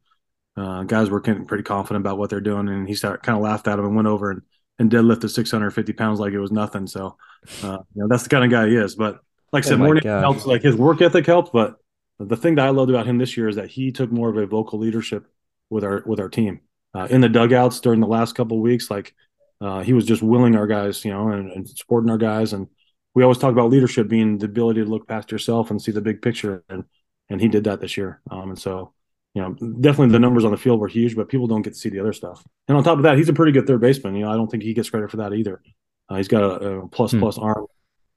[0.57, 2.67] uh, guys were getting pretty confident about what they're doing.
[2.67, 4.41] And he started kind of laughed at him and went over and
[4.79, 6.85] and deadlifted 650 pounds like it was nothing.
[6.85, 7.17] So,
[7.63, 8.95] uh, you know, that's the kind of guy he is.
[8.95, 9.19] But
[9.51, 10.45] like I said, oh morning helps.
[10.45, 11.51] Like his work ethic helped.
[11.51, 11.77] But
[12.19, 14.37] the thing that I loved about him this year is that he took more of
[14.37, 15.25] a vocal leadership
[15.69, 16.61] with our with our team
[16.93, 18.91] uh, in the dugouts during the last couple weeks.
[18.91, 19.13] Like
[19.61, 22.53] uh, he was just willing our guys, you know, and, and, supporting our guys.
[22.53, 22.67] And
[23.15, 26.01] we always talk about leadership being the ability to look past yourself and see the
[26.01, 26.63] big picture.
[26.69, 26.83] And
[27.29, 28.21] and he did that this year.
[28.29, 28.93] Um, and so
[29.37, 31.79] you know, definitely the numbers on the field were huge, but people don't get to
[31.79, 32.43] see the other stuff.
[32.67, 34.15] And on top of that, he's a pretty good third baseman.
[34.15, 35.61] You know, I don't think he gets credit for that either.
[36.09, 37.19] Uh, he's got a, a plus, hmm.
[37.19, 37.67] plus arm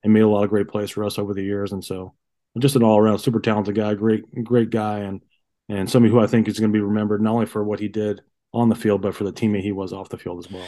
[0.02, 1.72] and made a lot of great plays for us over the years.
[1.72, 2.14] And so,
[2.58, 5.20] just an all around super talented guy, great, great guy, and
[5.68, 7.88] and somebody who I think is going to be remembered not only for what he
[7.88, 8.22] did
[8.54, 10.66] on the field, but for the teammate he was off the field as well.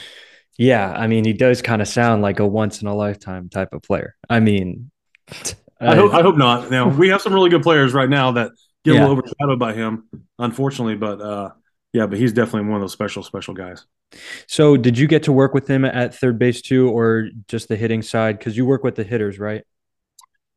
[0.59, 3.72] Yeah, I mean, he does kind of sound like a once in a lifetime type
[3.72, 4.16] of player.
[4.28, 4.90] I mean,
[5.80, 6.70] I, I hope I hope not.
[6.70, 8.53] Now we have some really good players right now that
[8.85, 9.01] get yeah.
[9.01, 10.09] a little overshadowed by him,
[10.39, 10.97] unfortunately.
[10.97, 11.51] But uh,
[11.93, 13.85] yeah, but he's definitely one of those special, special guys.
[14.47, 17.76] So, did you get to work with him at third base too, or just the
[17.76, 18.39] hitting side?
[18.39, 19.64] Because you work with the hitters, right?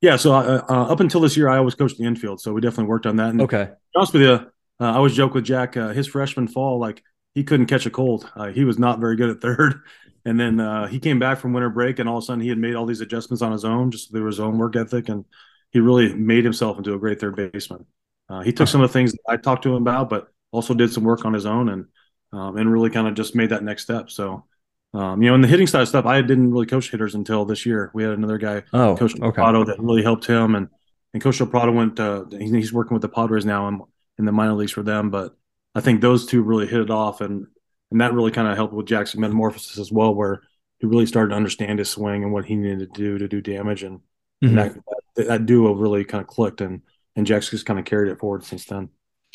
[0.02, 0.18] Yeah.
[0.18, 2.86] So, uh, uh, up until this year, I always coached the infield, so we definitely
[2.86, 3.30] worked on that.
[3.30, 3.70] And okay.
[3.96, 4.50] honest with you, uh,
[4.80, 5.78] I always joke with Jack.
[5.78, 7.04] Uh, his freshman fall, like
[7.34, 8.30] he couldn't catch a cold.
[8.36, 9.82] Uh, he was not very good at third.
[10.28, 12.58] And then he came back from winter break, and all of a sudden he had
[12.58, 15.24] made all these adjustments on his own, just through his own work ethic, and
[15.70, 17.86] he really made himself into a great third baseman.
[18.30, 20.92] Uh, he took some of the things I talked to him about, but also did
[20.92, 21.86] some work on his own and
[22.34, 24.10] um, and really kind of just made that next step.
[24.10, 24.46] So,
[24.94, 27.46] um, you know, in the hitting side of stuff, I didn't really coach hitters until
[27.46, 27.92] this year.
[27.94, 29.36] We had another guy, oh, Coach okay.
[29.36, 30.70] Prado, that really helped him, and
[31.14, 32.00] and Coach Prado went.
[32.00, 33.82] Uh, he's working with the Padres now in,
[34.18, 35.36] in the minor leagues for them, but
[35.74, 37.48] I think those two really hit it off, and
[37.92, 40.42] and that really kind of helped with Jackson metamorphosis as well, where
[40.80, 43.42] he really started to understand his swing and what he needed to do to do
[43.42, 44.00] damage, and,
[44.44, 44.48] mm-hmm.
[44.48, 44.84] and that,
[45.16, 46.82] that, that duo really kind of clicked, and
[47.16, 48.90] and Jack's just kind of carried it forward since then.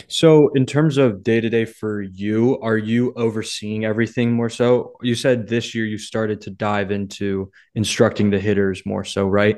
[0.09, 4.95] So, in terms of day to day for you, are you overseeing everything more so?
[5.03, 9.57] You said this year you started to dive into instructing the hitters more so, right?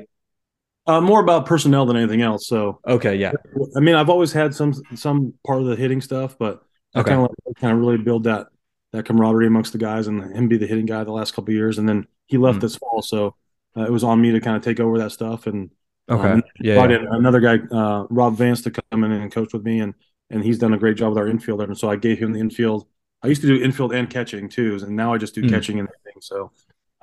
[0.85, 2.47] Uh, more about personnel than anything else.
[2.47, 3.31] So, okay, yeah.
[3.77, 6.61] I mean, I've always had some some part of the hitting stuff, but
[6.95, 7.11] okay.
[7.11, 8.47] I kind of kind of really build that
[8.91, 11.77] that camaraderie amongst the guys and him be the hitting guy the last couple years,
[11.77, 12.61] and then he left mm.
[12.61, 13.35] this fall, so
[13.77, 15.71] uh, it was on me to kind of take over that stuff and
[16.09, 16.31] Okay.
[16.31, 16.75] Um, yeah.
[16.75, 19.93] Brought in another guy, uh, Rob Vance, to come in and coach with me, and
[20.29, 21.63] and he's done a great job with our infielder.
[21.63, 22.87] And so I gave him the infield.
[23.21, 25.49] I used to do infield and catching too, and now I just do mm.
[25.49, 26.21] catching and everything.
[26.21, 26.51] So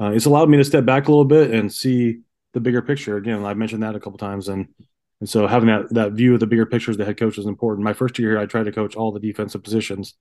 [0.00, 2.20] uh, it's allowed me to step back a little bit and see
[2.52, 3.16] the bigger picture.
[3.16, 4.68] Again, I've mentioned that a couple times, and
[5.20, 7.46] and so having that that view of the bigger picture as the head coach is
[7.46, 7.84] important.
[7.84, 10.14] My first year here, I tried to coach all the defensive positions,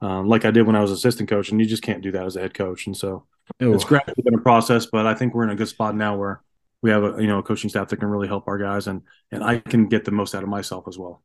[0.00, 2.24] um, like I did when I was assistant coach, and you just can't do that
[2.24, 2.86] as a head coach.
[2.86, 3.26] And so
[3.60, 3.74] Ew.
[3.74, 6.42] it's gradually been a process, but I think we're in a good spot now where
[6.84, 9.00] we have a you know a coaching staff that can really help our guys and
[9.32, 11.22] and I can get the most out of myself as well.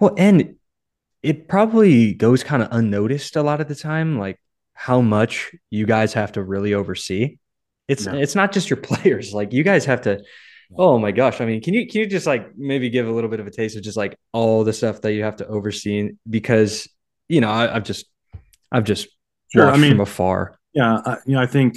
[0.00, 0.56] Well, and
[1.22, 4.40] it probably goes kind of unnoticed a lot of the time, like
[4.72, 7.36] how much you guys have to really oversee.
[7.86, 8.14] It's yeah.
[8.14, 9.34] it's not just your players.
[9.34, 10.22] Like you guys have to
[10.76, 11.40] Oh my gosh.
[11.42, 13.50] I mean, can you can you just like maybe give a little bit of a
[13.50, 16.88] taste of just like all the stuff that you have to oversee because
[17.28, 18.06] you know, I, have just
[18.72, 19.08] I've just
[19.52, 19.70] sure.
[19.70, 20.58] I mean, from afar.
[20.72, 21.76] Yeah, I, you know, I think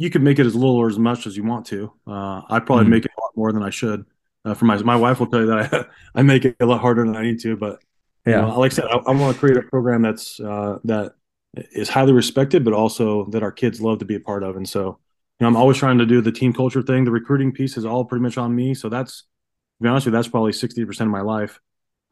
[0.00, 1.92] you can make it as little or as much as you want to.
[2.06, 4.06] Uh, I probably mm make it a lot more than I should.
[4.44, 5.84] Uh, for my my wife will tell you that I,
[6.20, 7.82] I make it a lot harder than I need to, but
[8.26, 10.78] yeah, you know, like I said, I, I want to create a program that's uh,
[10.84, 11.14] that
[11.54, 14.56] is highly respected, but also that our kids love to be a part of.
[14.56, 14.96] And so, you
[15.40, 17.04] know, I'm always trying to do the team culture thing.
[17.04, 18.74] The recruiting piece is all pretty much on me.
[18.74, 21.60] So that's, to be honest with you, that's probably 60% of my life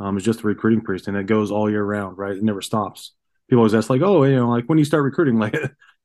[0.01, 1.07] um, is just the recruiting piece.
[1.07, 2.37] And it goes all year round, right?
[2.37, 3.13] It never stops.
[3.49, 5.55] People always ask like, oh, you know, like when do you start recruiting, like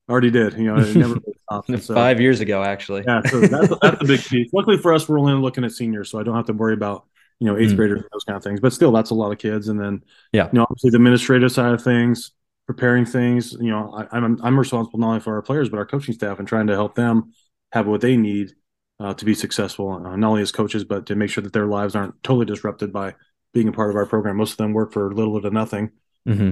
[0.09, 1.85] already did, you know, it never stops.
[1.85, 3.03] So, Five years ago, actually.
[3.07, 3.21] Yeah.
[3.23, 4.51] So that's, that's a big piece.
[4.53, 6.09] Luckily for us, we're only looking at seniors.
[6.09, 7.05] So I don't have to worry about,
[7.39, 7.77] you know, eighth mm.
[7.77, 9.67] graders, those kind of things, but still that's a lot of kids.
[9.67, 12.31] And then, yeah, you know, obviously the administrative side of things,
[12.65, 13.53] preparing things.
[13.53, 16.13] You know, I, am I'm, I'm responsible not only for our players but our coaching
[16.13, 17.33] staff and trying to help them
[17.71, 18.53] have what they need
[18.99, 21.65] uh, to be successful, uh, not only as coaches but to make sure that their
[21.65, 23.15] lives aren't totally disrupted by
[23.53, 24.37] being a part of our program.
[24.37, 25.91] Most of them work for little to nothing,
[26.27, 26.51] mm-hmm.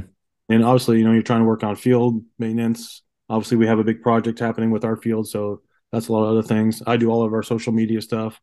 [0.50, 3.04] and obviously, you know, you're trying to work on field maintenance.
[3.32, 5.62] Obviously, we have a big project happening with our field, so
[5.92, 6.84] that's a lot of other things.
[6.86, 8.42] I do all of our social media stuff.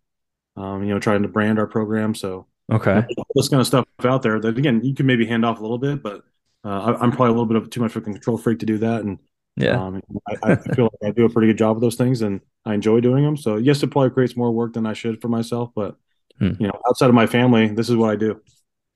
[0.57, 2.15] Um, you know, trying to brand our program.
[2.15, 5.59] So okay, this kind of stuff out there that again you can maybe hand off
[5.59, 6.23] a little bit, but
[6.65, 8.67] uh, I, am probably a little bit of too much of a control freak to
[8.67, 9.19] do that, and
[9.57, 12.23] yeah, um, I, I, feel like I do a pretty good job of those things,
[12.23, 13.37] and I enjoy doing them.
[13.37, 15.97] So yes, it probably creates more work than I should for myself, but
[16.39, 16.53] hmm.
[16.59, 18.41] you know, outside of my family, this is what I do.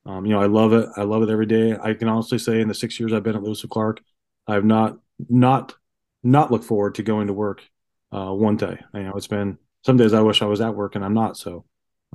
[0.05, 0.89] Um, you know, I love it.
[0.97, 1.77] I love it every day.
[1.81, 4.01] I can honestly say, in the six years I've been at Lewis and Clark,
[4.47, 4.97] I have not
[5.29, 5.75] not
[6.23, 7.63] not look forward to going to work
[8.11, 8.79] uh, one day.
[8.93, 11.37] You know, it's been some days I wish I was at work and I'm not.
[11.37, 11.65] So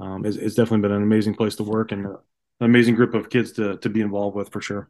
[0.00, 2.16] um, it's, it's, definitely been an amazing place to work and an
[2.61, 4.88] amazing group of kids to to be involved with for sure.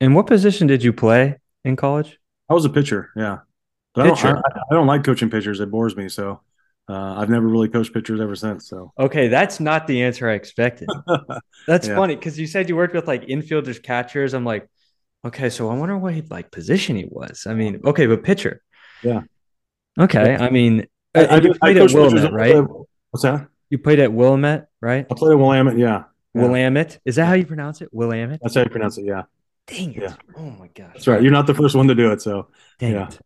[0.00, 2.18] And what position did you play in college?
[2.48, 3.10] I was a pitcher.
[3.16, 3.38] Yeah,
[3.94, 4.28] but pitcher.
[4.28, 4.44] I don't.
[4.44, 5.60] I, I don't like coaching pitchers.
[5.60, 6.08] It bores me.
[6.08, 6.40] So
[6.88, 8.68] uh, I've never really coached pitchers ever since.
[8.68, 10.88] So okay, that's not the answer I expected.
[11.66, 11.94] That's yeah.
[11.94, 14.34] funny because you said you worked with like infielders, catchers.
[14.34, 14.68] I'm like,
[15.24, 17.46] okay, so I wonder what like position he was.
[17.46, 18.62] I mean, okay, but pitcher.
[19.02, 19.22] Yeah.
[19.98, 22.64] Okay, I mean, I, I, you played I at Willamette, right?
[23.10, 23.48] What's that?
[23.70, 25.06] You played at Willamette, right?
[25.10, 25.78] I played at Willamette.
[25.78, 26.04] Yeah.
[26.34, 26.42] yeah.
[26.42, 26.98] Willamette.
[27.04, 27.88] Is that how you pronounce it?
[27.92, 28.40] Willamette.
[28.42, 29.04] That's how you pronounce it.
[29.04, 29.22] Yeah.
[29.66, 30.02] Dang it.
[30.02, 30.14] Yeah.
[30.36, 30.90] Oh my gosh.
[30.94, 31.22] That's right.
[31.22, 32.20] You're not the first one to do it.
[32.20, 32.48] So,
[32.78, 33.08] Dang yeah.
[33.08, 33.20] It.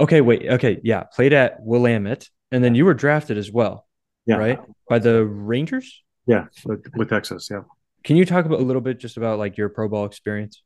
[0.00, 0.20] Okay.
[0.22, 0.46] Wait.
[0.48, 0.80] Okay.
[0.82, 1.04] Yeah.
[1.04, 2.28] Played at Willamette.
[2.52, 3.86] And then you were drafted as well.
[4.24, 4.36] Yeah.
[4.36, 4.60] Right.
[4.88, 6.02] By the Rangers?
[6.26, 6.46] Yeah.
[6.64, 7.48] With, with Texas.
[7.50, 7.62] Yeah.
[8.04, 10.62] Can you talk about a little bit just about like your pro ball experience?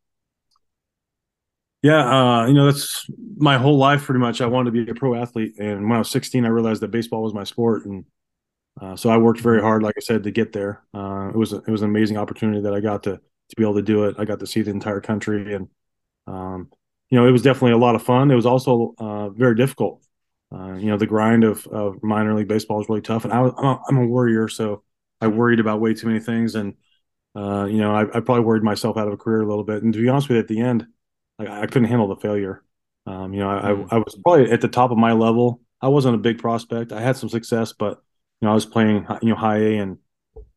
[1.83, 3.07] Yeah, uh, you know that's
[3.37, 4.41] my whole life pretty much.
[4.41, 6.91] I wanted to be a pro athlete, and when I was 16, I realized that
[6.91, 8.05] baseball was my sport, and
[8.81, 10.83] uh, so I worked very hard, like I said, to get there.
[10.93, 13.62] Uh, it was a, it was an amazing opportunity that I got to to be
[13.62, 14.16] able to do it.
[14.18, 15.68] I got to see the entire country, and
[16.26, 16.68] um,
[17.09, 18.31] you know, it was definitely a lot of fun.
[18.31, 20.05] It was also uh, very difficult.
[20.53, 23.41] Uh, you know, the grind of, of minor league baseball is really tough, and I,
[23.41, 24.83] I'm, a, I'm a warrior, so
[25.20, 26.74] I worried about way too many things, and
[27.35, 29.85] uh, you know, I, I, probably worried myself out of a career a little bit.
[29.85, 30.87] And to be honest with you, at the end,
[31.41, 32.62] I, I couldn't handle the failure.
[33.07, 33.88] Um, you know, I, mm.
[33.91, 35.61] I was probably at the top of my level.
[35.80, 36.93] I wasn't a big prospect.
[36.93, 38.03] I had some success, but
[38.41, 39.99] you know, I was playing you know high A and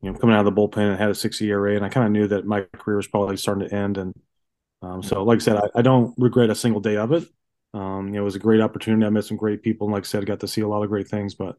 [0.02, 2.06] you know, coming out of the bullpen and had a six ERA, and I kind
[2.06, 3.98] of knew that my career was probably starting to end.
[3.98, 4.14] And
[4.82, 7.24] um, so, like I said, I, I, don't regret a single day of it.
[7.74, 9.06] Um, you know, it was a great opportunity.
[9.06, 10.84] I met some great people, and like I said, I got to see a lot
[10.84, 11.36] of great things.
[11.36, 11.58] But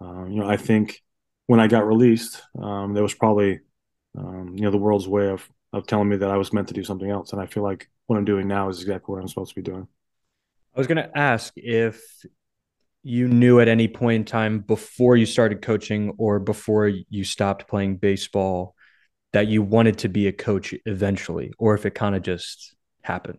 [0.00, 1.02] uh, you know, I think
[1.46, 3.60] when I got released, um, there was probably
[4.16, 6.74] um, you know the world's way of of telling me that I was meant to
[6.74, 9.28] do something else, and I feel like what I'm doing now is exactly what I'm
[9.28, 9.86] supposed to be doing.
[10.74, 12.02] I was going to ask if
[13.02, 17.68] you knew at any point in time before you started coaching or before you stopped
[17.68, 18.74] playing baseball
[19.32, 23.38] that you wanted to be a coach eventually, or if it kind of just happened?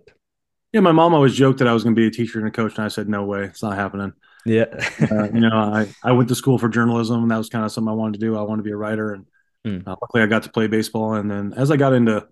[0.74, 2.52] Yeah, my mom always joked that I was going to be a teacher and a
[2.52, 4.14] coach, and I said, "No way, it's not happening."
[4.46, 4.66] Yeah,
[5.12, 7.72] uh, you know, I I went to school for journalism, and that was kind of
[7.72, 8.36] something I wanted to do.
[8.36, 9.26] I wanted to be a writer, and
[9.66, 9.88] mm.
[9.88, 11.14] uh, luckily, I got to play baseball.
[11.14, 12.28] And then as I got into,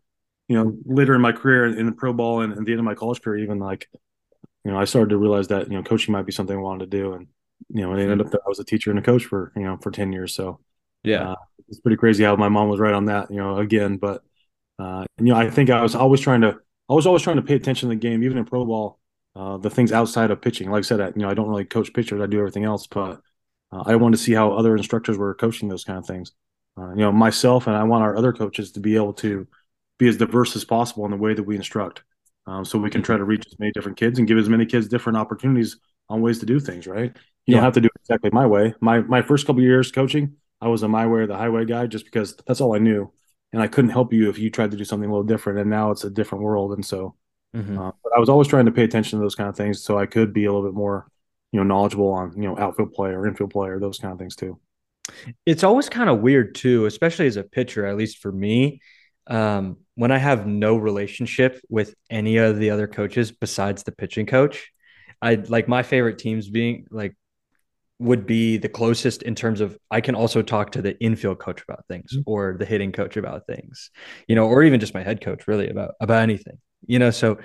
[0.47, 2.85] you know, later in my career in the pro ball and at the end of
[2.85, 3.87] my college career, even like
[4.63, 6.91] you know, I started to realize that you know coaching might be something I wanted
[6.91, 7.27] to do, and
[7.69, 9.63] you know, it ended up that I was a teacher and a coach for you
[9.63, 10.35] know for ten years.
[10.35, 10.59] So
[11.03, 11.35] yeah, uh,
[11.67, 13.31] it's pretty crazy how my mom was right on that.
[13.31, 14.23] You know, again, but
[14.77, 16.57] uh, you know, I think I was always trying to,
[16.89, 18.99] I was always trying to pay attention to the game, even in pro ball,
[19.35, 20.69] uh, the things outside of pitching.
[20.69, 22.85] Like I said, I, you know, I don't really coach pitchers; I do everything else,
[22.85, 23.19] but
[23.71, 26.33] uh, I wanted to see how other instructors were coaching those kind of things.
[26.77, 29.47] Uh, you know, myself and I want our other coaches to be able to
[29.99, 32.03] be as diverse as possible in the way that we instruct
[32.47, 34.65] um, so we can try to reach as many different kids and give as many
[34.65, 35.77] kids different opportunities
[36.09, 36.87] on ways to do things.
[36.87, 37.11] Right?
[37.45, 37.57] You yeah.
[37.57, 38.73] don't have to do it exactly my way.
[38.81, 41.87] My my first couple years coaching, I was a my way or the highway guy
[41.87, 43.11] just because that's all I knew,
[43.53, 45.59] and I couldn't help you if you tried to do something a little different.
[45.59, 47.15] And now it's a different world, and so.
[47.55, 47.77] Mm-hmm.
[47.77, 49.99] Uh, but I was always trying to pay attention to those kind of things, so
[49.99, 51.05] I could be a little bit more,
[51.51, 54.19] you know, knowledgeable on you know outfield play or infield play or those kind of
[54.19, 54.57] things too.
[55.45, 58.81] It's always kind of weird too, especially as a pitcher, at least for me.
[59.27, 64.25] Um, when I have no relationship with any of the other coaches besides the pitching
[64.25, 64.71] coach,
[65.21, 67.15] I like my favorite teams being like
[67.99, 71.61] would be the closest in terms of I can also talk to the infield coach
[71.61, 72.23] about things mm-hmm.
[72.25, 73.91] or the hitting coach about things,
[74.27, 76.57] you know, or even just my head coach really about about anything,
[76.87, 77.11] you know.
[77.11, 77.37] So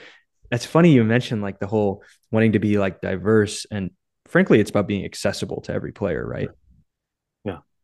[0.51, 3.91] it's funny you mentioned like the whole wanting to be like diverse and
[4.29, 6.49] frankly, it's about being accessible to every player, right?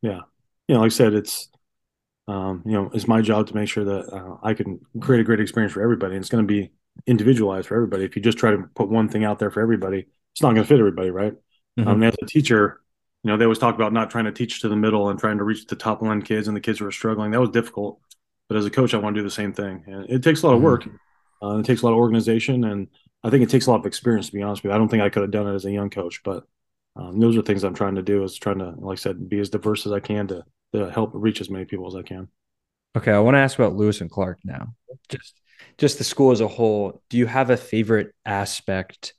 [0.03, 0.20] Yeah.
[0.68, 1.48] You know, like I said, it's
[2.28, 5.24] um, you know, it's my job to make sure that uh, I can create a
[5.24, 6.14] great experience for everybody.
[6.14, 6.72] And it's going to be
[7.07, 8.05] individualized for everybody.
[8.05, 10.62] If you just try to put one thing out there for everybody, it's not going
[10.62, 11.34] to fit everybody, right?
[11.78, 11.88] Mm-hmm.
[11.88, 12.80] Um, as a teacher,
[13.22, 15.38] you know, they always talk about not trying to teach to the middle and trying
[15.38, 17.30] to reach the top line kids and the kids who are struggling.
[17.30, 18.00] That was difficult.
[18.48, 19.84] But as a coach, I want to do the same thing.
[19.86, 20.84] And it takes a lot of work.
[20.84, 21.46] Mm-hmm.
[21.46, 22.64] Uh, it takes a lot of organization.
[22.64, 22.88] And
[23.24, 24.74] I think it takes a lot of experience, to be honest with you.
[24.74, 26.44] I don't think I could have done it as a young coach, but
[26.97, 29.38] um, those are things I'm trying to do is trying to, like I said, be
[29.38, 32.28] as diverse as I can to, to help reach as many people as I can.
[32.97, 33.12] Okay.
[33.12, 34.74] I want to ask about Lewis and Clark now.
[35.09, 35.40] Just,
[35.78, 37.03] just the school as a whole.
[37.09, 39.14] Do you have a favorite aspect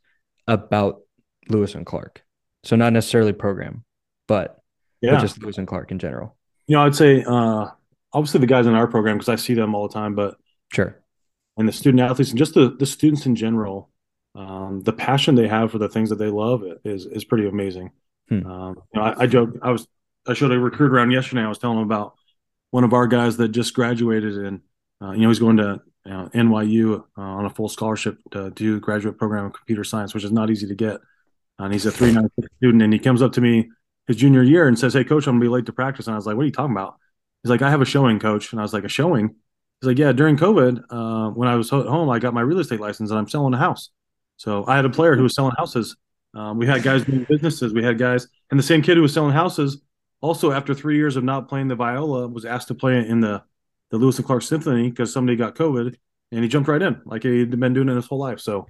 [0.48, 1.02] about
[1.50, 2.24] Lewis and Clark?
[2.64, 3.84] So not necessarily program,
[4.28, 4.60] but,
[5.02, 5.16] yeah.
[5.16, 6.38] But just Lewis and Clark in general.
[6.68, 7.68] You know, I'd say uh,
[8.14, 10.38] obviously the guys in our program because I see them all the time, but
[10.72, 11.02] sure.
[11.58, 13.90] And the student athletes and just the the students in general,
[14.36, 17.92] um, the passion they have for the things that they love is is pretty amazing.
[18.30, 18.46] Hmm.
[18.46, 19.52] Um, you know, I, I joke.
[19.62, 19.88] I was
[20.28, 21.42] I showed a recruit around yesterday.
[21.42, 22.16] I was telling him about
[22.72, 24.62] one of our guys that just graduated, and
[25.02, 28.52] uh, you know he's going to you know, NYU uh, on a full scholarship to
[28.52, 31.00] do graduate program in computer science, which is not easy to get
[31.60, 32.84] and he's a three nine student.
[32.84, 33.70] And he comes up to me
[34.08, 36.08] his junior year and says, Hey, coach, I'm gonna be late to practice.
[36.08, 36.98] And I was like, What are you talking about?
[37.44, 38.52] He's like, I have a showing, coach.
[38.52, 39.36] And I was like, A showing?
[39.82, 42.60] He's like, Yeah, during COVID, uh, when I was at home, I got my real
[42.60, 43.90] estate license and I'm selling a house.
[44.44, 45.96] So I had a player who was selling houses.
[46.34, 47.72] Um, we had guys doing businesses.
[47.72, 49.82] We had guys, and the same kid who was selling houses,
[50.20, 53.42] also after three years of not playing the viola, was asked to play in the
[53.90, 55.96] the Lewis and Clark Symphony because somebody got COVID,
[56.34, 58.42] and he jumped right in like he'd been doing it his whole life.
[58.42, 58.68] So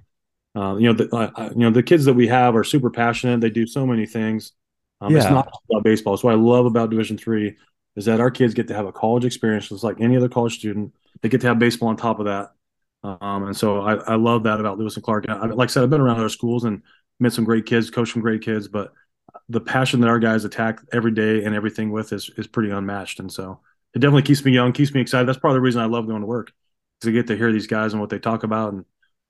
[0.56, 3.40] uh, you know, the, uh, you know, the kids that we have are super passionate.
[3.40, 4.52] They do so many things.
[5.00, 5.18] Um, yeah.
[5.18, 6.16] It's not about baseball.
[6.16, 7.56] So what I love about Division Three
[7.96, 10.56] is that our kids get to have a college experience, just like any other college
[10.56, 10.94] student.
[11.20, 12.52] They get to have baseball on top of that.
[13.04, 15.26] Um, and so I, I, love that about Lewis and Clark.
[15.28, 16.82] I, like I said, I've been around other schools and
[17.20, 18.94] met some great kids, coached some great kids, but
[19.50, 23.20] the passion that our guys attack every day and everything with is is pretty unmatched.
[23.20, 23.60] And so
[23.94, 25.28] it definitely keeps me young, keeps me excited.
[25.28, 26.52] That's part of the reason I love going to work
[26.98, 28.84] because I get to hear these guys and what they talk about and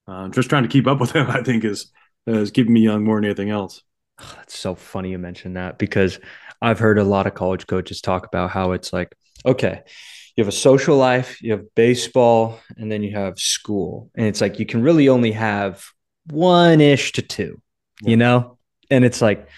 [0.07, 1.91] uh, just trying to keep up with them, I think, is
[2.27, 3.83] is keeping me young more than anything else.
[4.21, 6.21] Oh, that's so funny you mentioned that because
[6.63, 9.15] I've heard a lot of college coaches talk about how it's like,
[9.45, 9.83] okay,
[10.37, 14.11] you have a social life, you have baseball, and then you have school.
[14.15, 15.85] And it's like you can really only have
[16.27, 17.61] one ish to two,
[18.03, 18.11] yeah.
[18.11, 18.59] you know?
[18.91, 19.49] And it's like,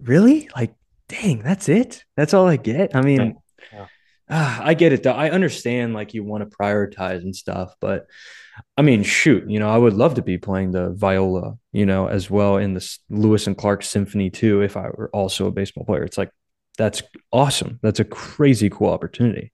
[0.00, 0.48] really?
[0.56, 0.74] Like,
[1.08, 2.04] dang, that's it?
[2.16, 2.96] That's all I get?
[2.96, 3.36] I mean,
[3.72, 3.86] yeah.
[4.28, 5.12] uh, I get it though.
[5.12, 8.06] I understand like you want to prioritize and stuff, but
[8.76, 12.08] I mean, shoot, you know, I would love to be playing the viola, you know,
[12.08, 15.84] as well in the Lewis and Clark Symphony too, if I were also a baseball
[15.84, 16.02] player.
[16.04, 16.30] It's like,
[16.78, 17.78] that's awesome.
[17.82, 19.52] That's a crazy cool opportunity.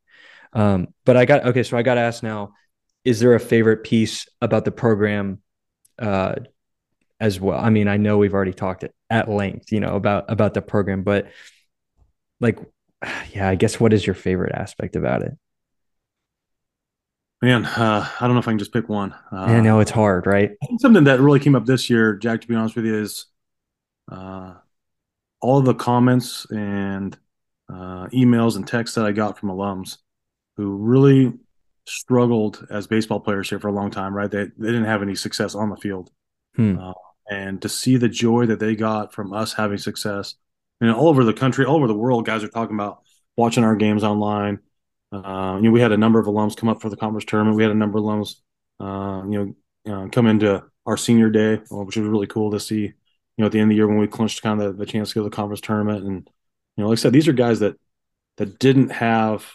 [0.53, 2.53] Um, but I got, okay, so I got to ask now,
[3.05, 5.41] is there a favorite piece about the program
[5.99, 6.35] uh,
[7.21, 7.59] as well?
[7.59, 11.03] I mean, I know we've already talked at length, you know, about, about the program,
[11.03, 11.29] but
[12.41, 12.59] like,
[13.33, 15.33] yeah, I guess what is your favorite aspect about it?
[17.41, 19.13] Man, uh, I don't know if I can just pick one.
[19.33, 20.53] Uh, I know it's hard, right?
[20.79, 23.27] something that really came up this year, Jack, to be honest with you, is
[24.13, 24.55] uh,
[25.41, 27.19] all the comments and
[27.69, 29.97] uh, emails and texts that I got from alums
[30.57, 31.33] who really
[31.87, 34.31] struggled as baseball players here for a long time, right?
[34.31, 36.11] They, they didn't have any success on the field.
[36.57, 36.79] Hmm.
[36.79, 36.93] Uh,
[37.31, 40.35] and to see the joy that they got from us having success,
[40.81, 43.03] and all over the country, all over the world, guys are talking about
[43.37, 44.59] watching our games online
[45.13, 47.57] uh, you know, we had a number of alums come up for the conference tournament.
[47.57, 48.37] We had a number of alums,
[48.81, 52.61] uh, you know, uh, come into our senior day, uh, which was really cool to
[52.61, 52.81] see.
[52.81, 52.95] You
[53.39, 55.11] know, at the end of the year when we clinched kind of the, the chance
[55.11, 56.31] to go to the conference tournament, and
[56.77, 57.77] you know, like I said, these are guys that
[58.39, 59.51] that didn't have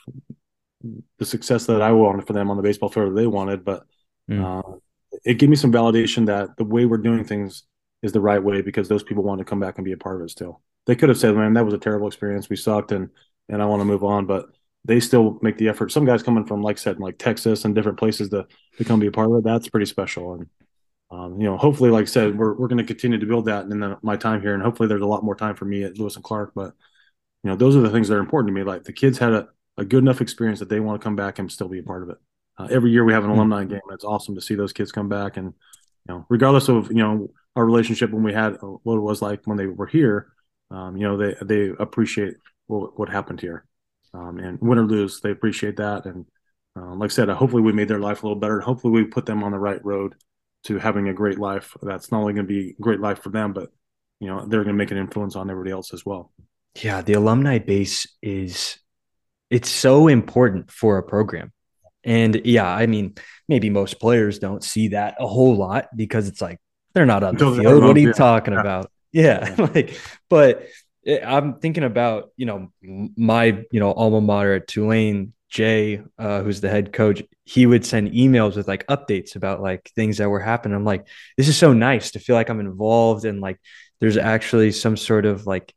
[1.19, 3.85] the success that I wanted for them on the baseball field that they wanted, but
[4.29, 4.81] mm.
[5.23, 7.63] it gave me some validation that the way we're doing things
[8.03, 10.17] is the right way because those people want to come back and be a part
[10.17, 10.61] of it still.
[10.85, 12.49] They could have said, "Man, that was a terrible experience.
[12.49, 13.09] We sucked, and
[13.49, 14.47] and I want to move on," but
[14.88, 15.91] they still make the effort.
[15.91, 18.99] Some guys coming from, like I said, like Texas and different places to, to come
[18.99, 19.43] be a part of it.
[19.43, 20.35] That's pretty special.
[20.35, 20.47] And,
[21.11, 23.65] um, you know, hopefully, like I said, we're, we're going to continue to build that
[23.65, 24.53] in the, my time here.
[24.53, 26.53] And hopefully there's a lot more time for me at Lewis and Clark.
[26.55, 26.73] But,
[27.43, 28.63] you know, those are the things that are important to me.
[28.63, 31.39] Like the kids had a, a good enough experience that they want to come back
[31.39, 32.17] and still be a part of it.
[32.57, 33.39] Uh, every year we have an mm-hmm.
[33.39, 33.82] alumni game.
[33.91, 35.38] It's awesome to see those kids come back.
[35.38, 35.53] And,
[36.07, 39.21] you know, regardless of, you know, our relationship when we had uh, what it was
[39.21, 40.32] like when they were here,
[40.71, 42.36] um, you know, they, they appreciate
[42.67, 43.65] what, what happened here.
[44.13, 46.05] Um, and win or lose, they appreciate that.
[46.05, 46.25] And
[46.75, 48.59] uh, like I said, hopefully we made their life a little better.
[48.59, 50.15] Hopefully we put them on the right road
[50.63, 51.75] to having a great life.
[51.82, 53.69] That's not only going to be a great life for them, but
[54.19, 56.32] you know they're going to make an influence on everybody else as well.
[56.82, 58.80] Yeah, the alumni base is
[59.49, 61.51] it's so important for a program.
[62.03, 63.15] And yeah, I mean,
[63.47, 66.59] maybe most players don't see that a whole lot because it's like
[66.93, 67.83] they're not on the field.
[67.83, 68.61] What are you talking yeah.
[68.61, 68.91] about?
[69.11, 69.65] Yeah, yeah.
[69.73, 70.67] like, but
[71.03, 75.33] it, I'm thinking about you know my you know alma mater at Tulane.
[75.49, 79.89] Jay, uh, who's the head coach, he would send emails with like updates about like
[79.95, 80.75] things that were happening.
[80.75, 83.57] I'm like, this is so nice to feel like I'm involved and like
[84.01, 85.73] there's actually some sort of like,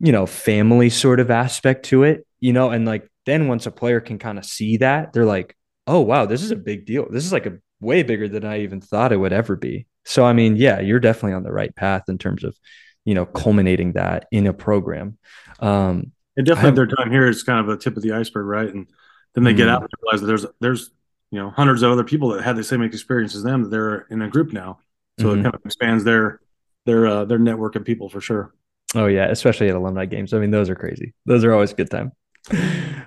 [0.00, 3.70] you know, family sort of aspect to it, you know, and like then once a
[3.70, 7.06] player can kind of see that, they're like, oh wow, this is a big deal.
[7.10, 9.86] This is like a way bigger than I even thought it would ever be.
[10.04, 12.56] So I mean, yeah, you're definitely on the right path in terms of,
[13.04, 15.18] you know, culminating that in a program.
[15.60, 18.72] Um, and definitely their time here is kind of a tip of the iceberg, right?
[18.72, 18.86] And
[19.34, 20.90] then they mm get out and realize that there's there's
[21.30, 24.06] you know hundreds of other people that had the same experience as them that they're
[24.10, 24.78] in a group now,
[25.18, 25.40] so mm-hmm.
[25.40, 26.40] it kind of expands their
[26.86, 28.54] their uh, their network of people for sure.
[28.96, 30.32] Oh yeah, especially at alumni games.
[30.32, 31.12] I mean, those are crazy.
[31.26, 32.12] Those are always good time.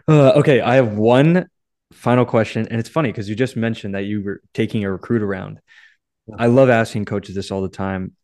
[0.08, 1.48] Uh, okay, I have one
[1.94, 5.22] final question, and it's funny because you just mentioned that you were taking a recruit
[5.22, 5.60] around.
[6.38, 8.16] I love asking coaches this all the time.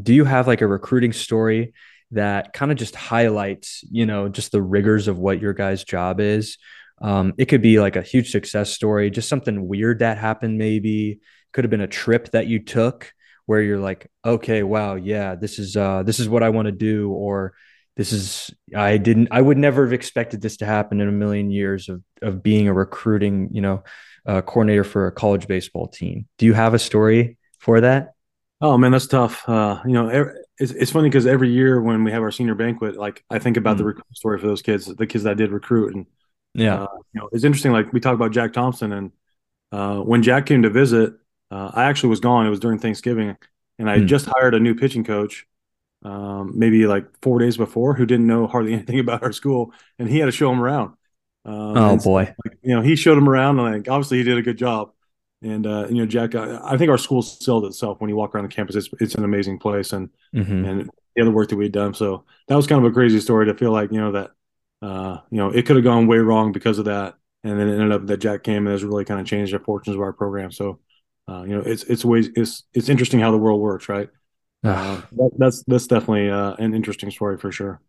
[0.00, 1.74] Do you have like a recruiting story
[2.12, 6.20] that kind of just highlights, you know, just the rigors of what your guy's job
[6.20, 6.58] is?
[7.00, 11.20] Um, it could be like a huge success story, just something weird that happened, maybe.
[11.52, 13.12] Could have been a trip that you took
[13.46, 16.72] where you're like, okay, wow, yeah, this is uh this is what I want to
[16.72, 17.54] do, or
[17.96, 21.50] this is I didn't I would never have expected this to happen in a million
[21.50, 23.84] years of of being a recruiting, you know,
[24.26, 26.26] uh, coordinator for a college baseball team.
[26.38, 28.14] Do you have a story for that?
[28.60, 29.46] Oh man, that's tough.
[29.48, 32.96] Uh, you know, it's, it's funny because every year when we have our senior banquet,
[32.96, 33.78] like I think about mm.
[33.78, 36.06] the recruit story for those kids, the kids that I did recruit, and
[36.54, 37.72] yeah, uh, you know, it's interesting.
[37.72, 39.10] Like we talk about Jack Thompson, and
[39.72, 41.14] uh, when Jack came to visit,
[41.52, 42.46] uh, I actually was gone.
[42.46, 43.36] It was during Thanksgiving,
[43.78, 44.06] and I mm.
[44.06, 45.46] just hired a new pitching coach,
[46.02, 50.08] um, maybe like four days before, who didn't know hardly anything about our school, and
[50.08, 50.94] he had to show him around.
[51.44, 54.24] Um, oh boy, so, like, you know, he showed him around, and like obviously he
[54.24, 54.92] did a good job.
[55.42, 58.34] And uh, you know, Jack, I, I, think our school sold itself when you walk
[58.34, 58.76] around the campus.
[58.76, 60.64] It's it's an amazing place, and mm-hmm.
[60.64, 61.92] and the other work that we'd done.
[61.92, 64.30] So that was kind of a crazy story to feel like you know that
[64.80, 67.74] uh, you know it could have gone way wrong because of that, and then it
[67.74, 70.12] ended up that Jack came and has really kind of changed the fortunes of our
[70.12, 70.52] program.
[70.52, 70.78] So
[71.32, 74.08] uh, you know, it's it's ways it's it's interesting how the world works, right?
[74.64, 77.80] Uh, that, that's that's definitely uh, an interesting story for sure.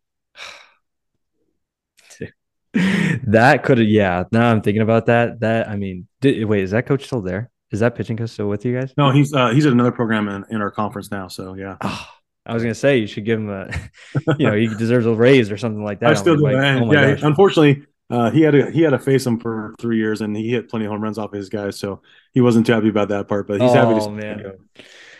[2.73, 4.23] that could have, yeah.
[4.31, 5.41] Now I'm thinking about that.
[5.41, 7.51] That I mean, did, wait, is that coach still there?
[7.71, 8.91] Is that pitching coach still with you guys?
[8.97, 11.27] No, he's uh, he's at another program in, in our conference now.
[11.27, 11.77] So yeah.
[11.81, 12.07] Oh,
[12.47, 13.69] I was gonna say you should give him a,
[14.39, 16.09] you know, he deserves a raise or something like that.
[16.09, 16.43] I still do.
[16.43, 17.21] Like, oh yeah, gosh.
[17.21, 20.47] unfortunately, uh, he had to he had to face him for three years, and he
[20.47, 23.28] hit plenty of home runs off his guys, so he wasn't too happy about that
[23.28, 23.47] part.
[23.47, 24.11] But he's oh, happy to.
[24.11, 24.51] Man.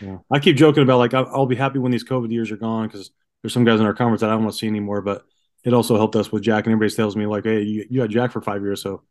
[0.00, 0.18] Yeah.
[0.30, 2.86] I keep joking about like I'll, I'll be happy when these COVID years are gone
[2.86, 3.10] because
[3.42, 5.02] there's some guys in our conference that I don't want to see anymore.
[5.02, 5.24] But
[5.64, 8.10] it also helped us with Jack, and everybody tells me like, "Hey, you, you had
[8.10, 9.02] Jack for five years, so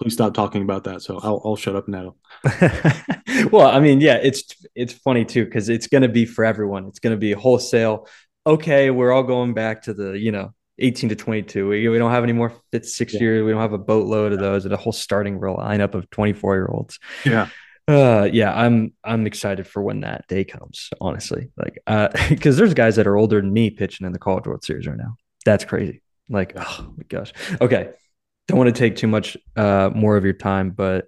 [0.00, 2.16] please stop talking about that." So I'll, I'll shut up now.
[3.52, 6.86] well, I mean, yeah, it's it's funny too because it's going to be for everyone.
[6.86, 8.08] It's going to be wholesale.
[8.44, 11.68] Okay, we're all going back to the you know 18 to 22.
[11.68, 13.20] We, we don't have any more fifth, six yeah.
[13.20, 13.44] years.
[13.44, 16.68] We don't have a boatload of those and a whole starting lineup of 24 year
[16.70, 16.98] olds.
[17.24, 17.48] Yeah.
[17.86, 20.90] Uh, yeah, I'm I'm excited for when that day comes.
[21.00, 24.46] Honestly, like, uh, because there's guys that are older than me pitching in the College
[24.46, 25.16] World Series right now.
[25.46, 26.02] That's crazy.
[26.28, 27.32] Like, oh my gosh.
[27.62, 27.88] Okay,
[28.46, 31.06] don't want to take too much uh more of your time, but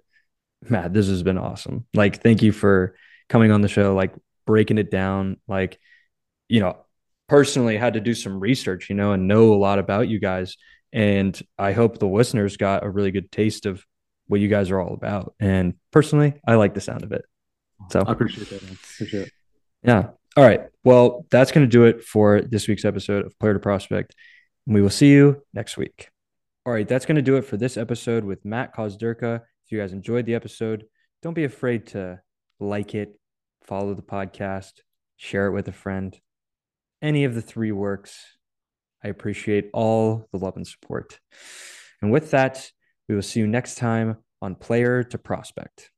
[0.67, 1.85] Matt, this has been awesome.
[1.93, 2.95] Like, thank you for
[3.29, 3.93] coming on the show.
[3.93, 4.15] Like,
[4.47, 5.37] breaking it down.
[5.47, 5.79] Like,
[6.49, 6.77] you know,
[7.31, 10.57] personally had to do some research, you know, and know a lot about you guys.
[10.91, 13.85] And I hope the listeners got a really good taste of
[14.27, 15.33] what you guys are all about.
[15.39, 17.23] And personally, I like the sound of it.
[17.89, 18.61] So I appreciate that.
[18.63, 18.77] Man.
[18.95, 19.31] Appreciate it.
[19.81, 20.09] Yeah.
[20.35, 20.63] All right.
[20.83, 24.13] Well, that's going to do it for this week's episode of Player to Prospect.
[24.67, 26.09] And we will see you next week.
[26.65, 26.85] All right.
[26.85, 29.35] That's going to do it for this episode with Matt Kosderka.
[29.65, 30.83] If you guys enjoyed the episode,
[31.21, 32.19] don't be afraid to
[32.59, 33.17] like it,
[33.63, 34.81] follow the podcast,
[35.15, 36.19] share it with a friend
[37.01, 38.19] any of the three works.
[39.03, 41.19] I appreciate all the love and support.
[42.01, 42.69] And with that,
[43.09, 45.89] we will see you next time on Player to Prospect.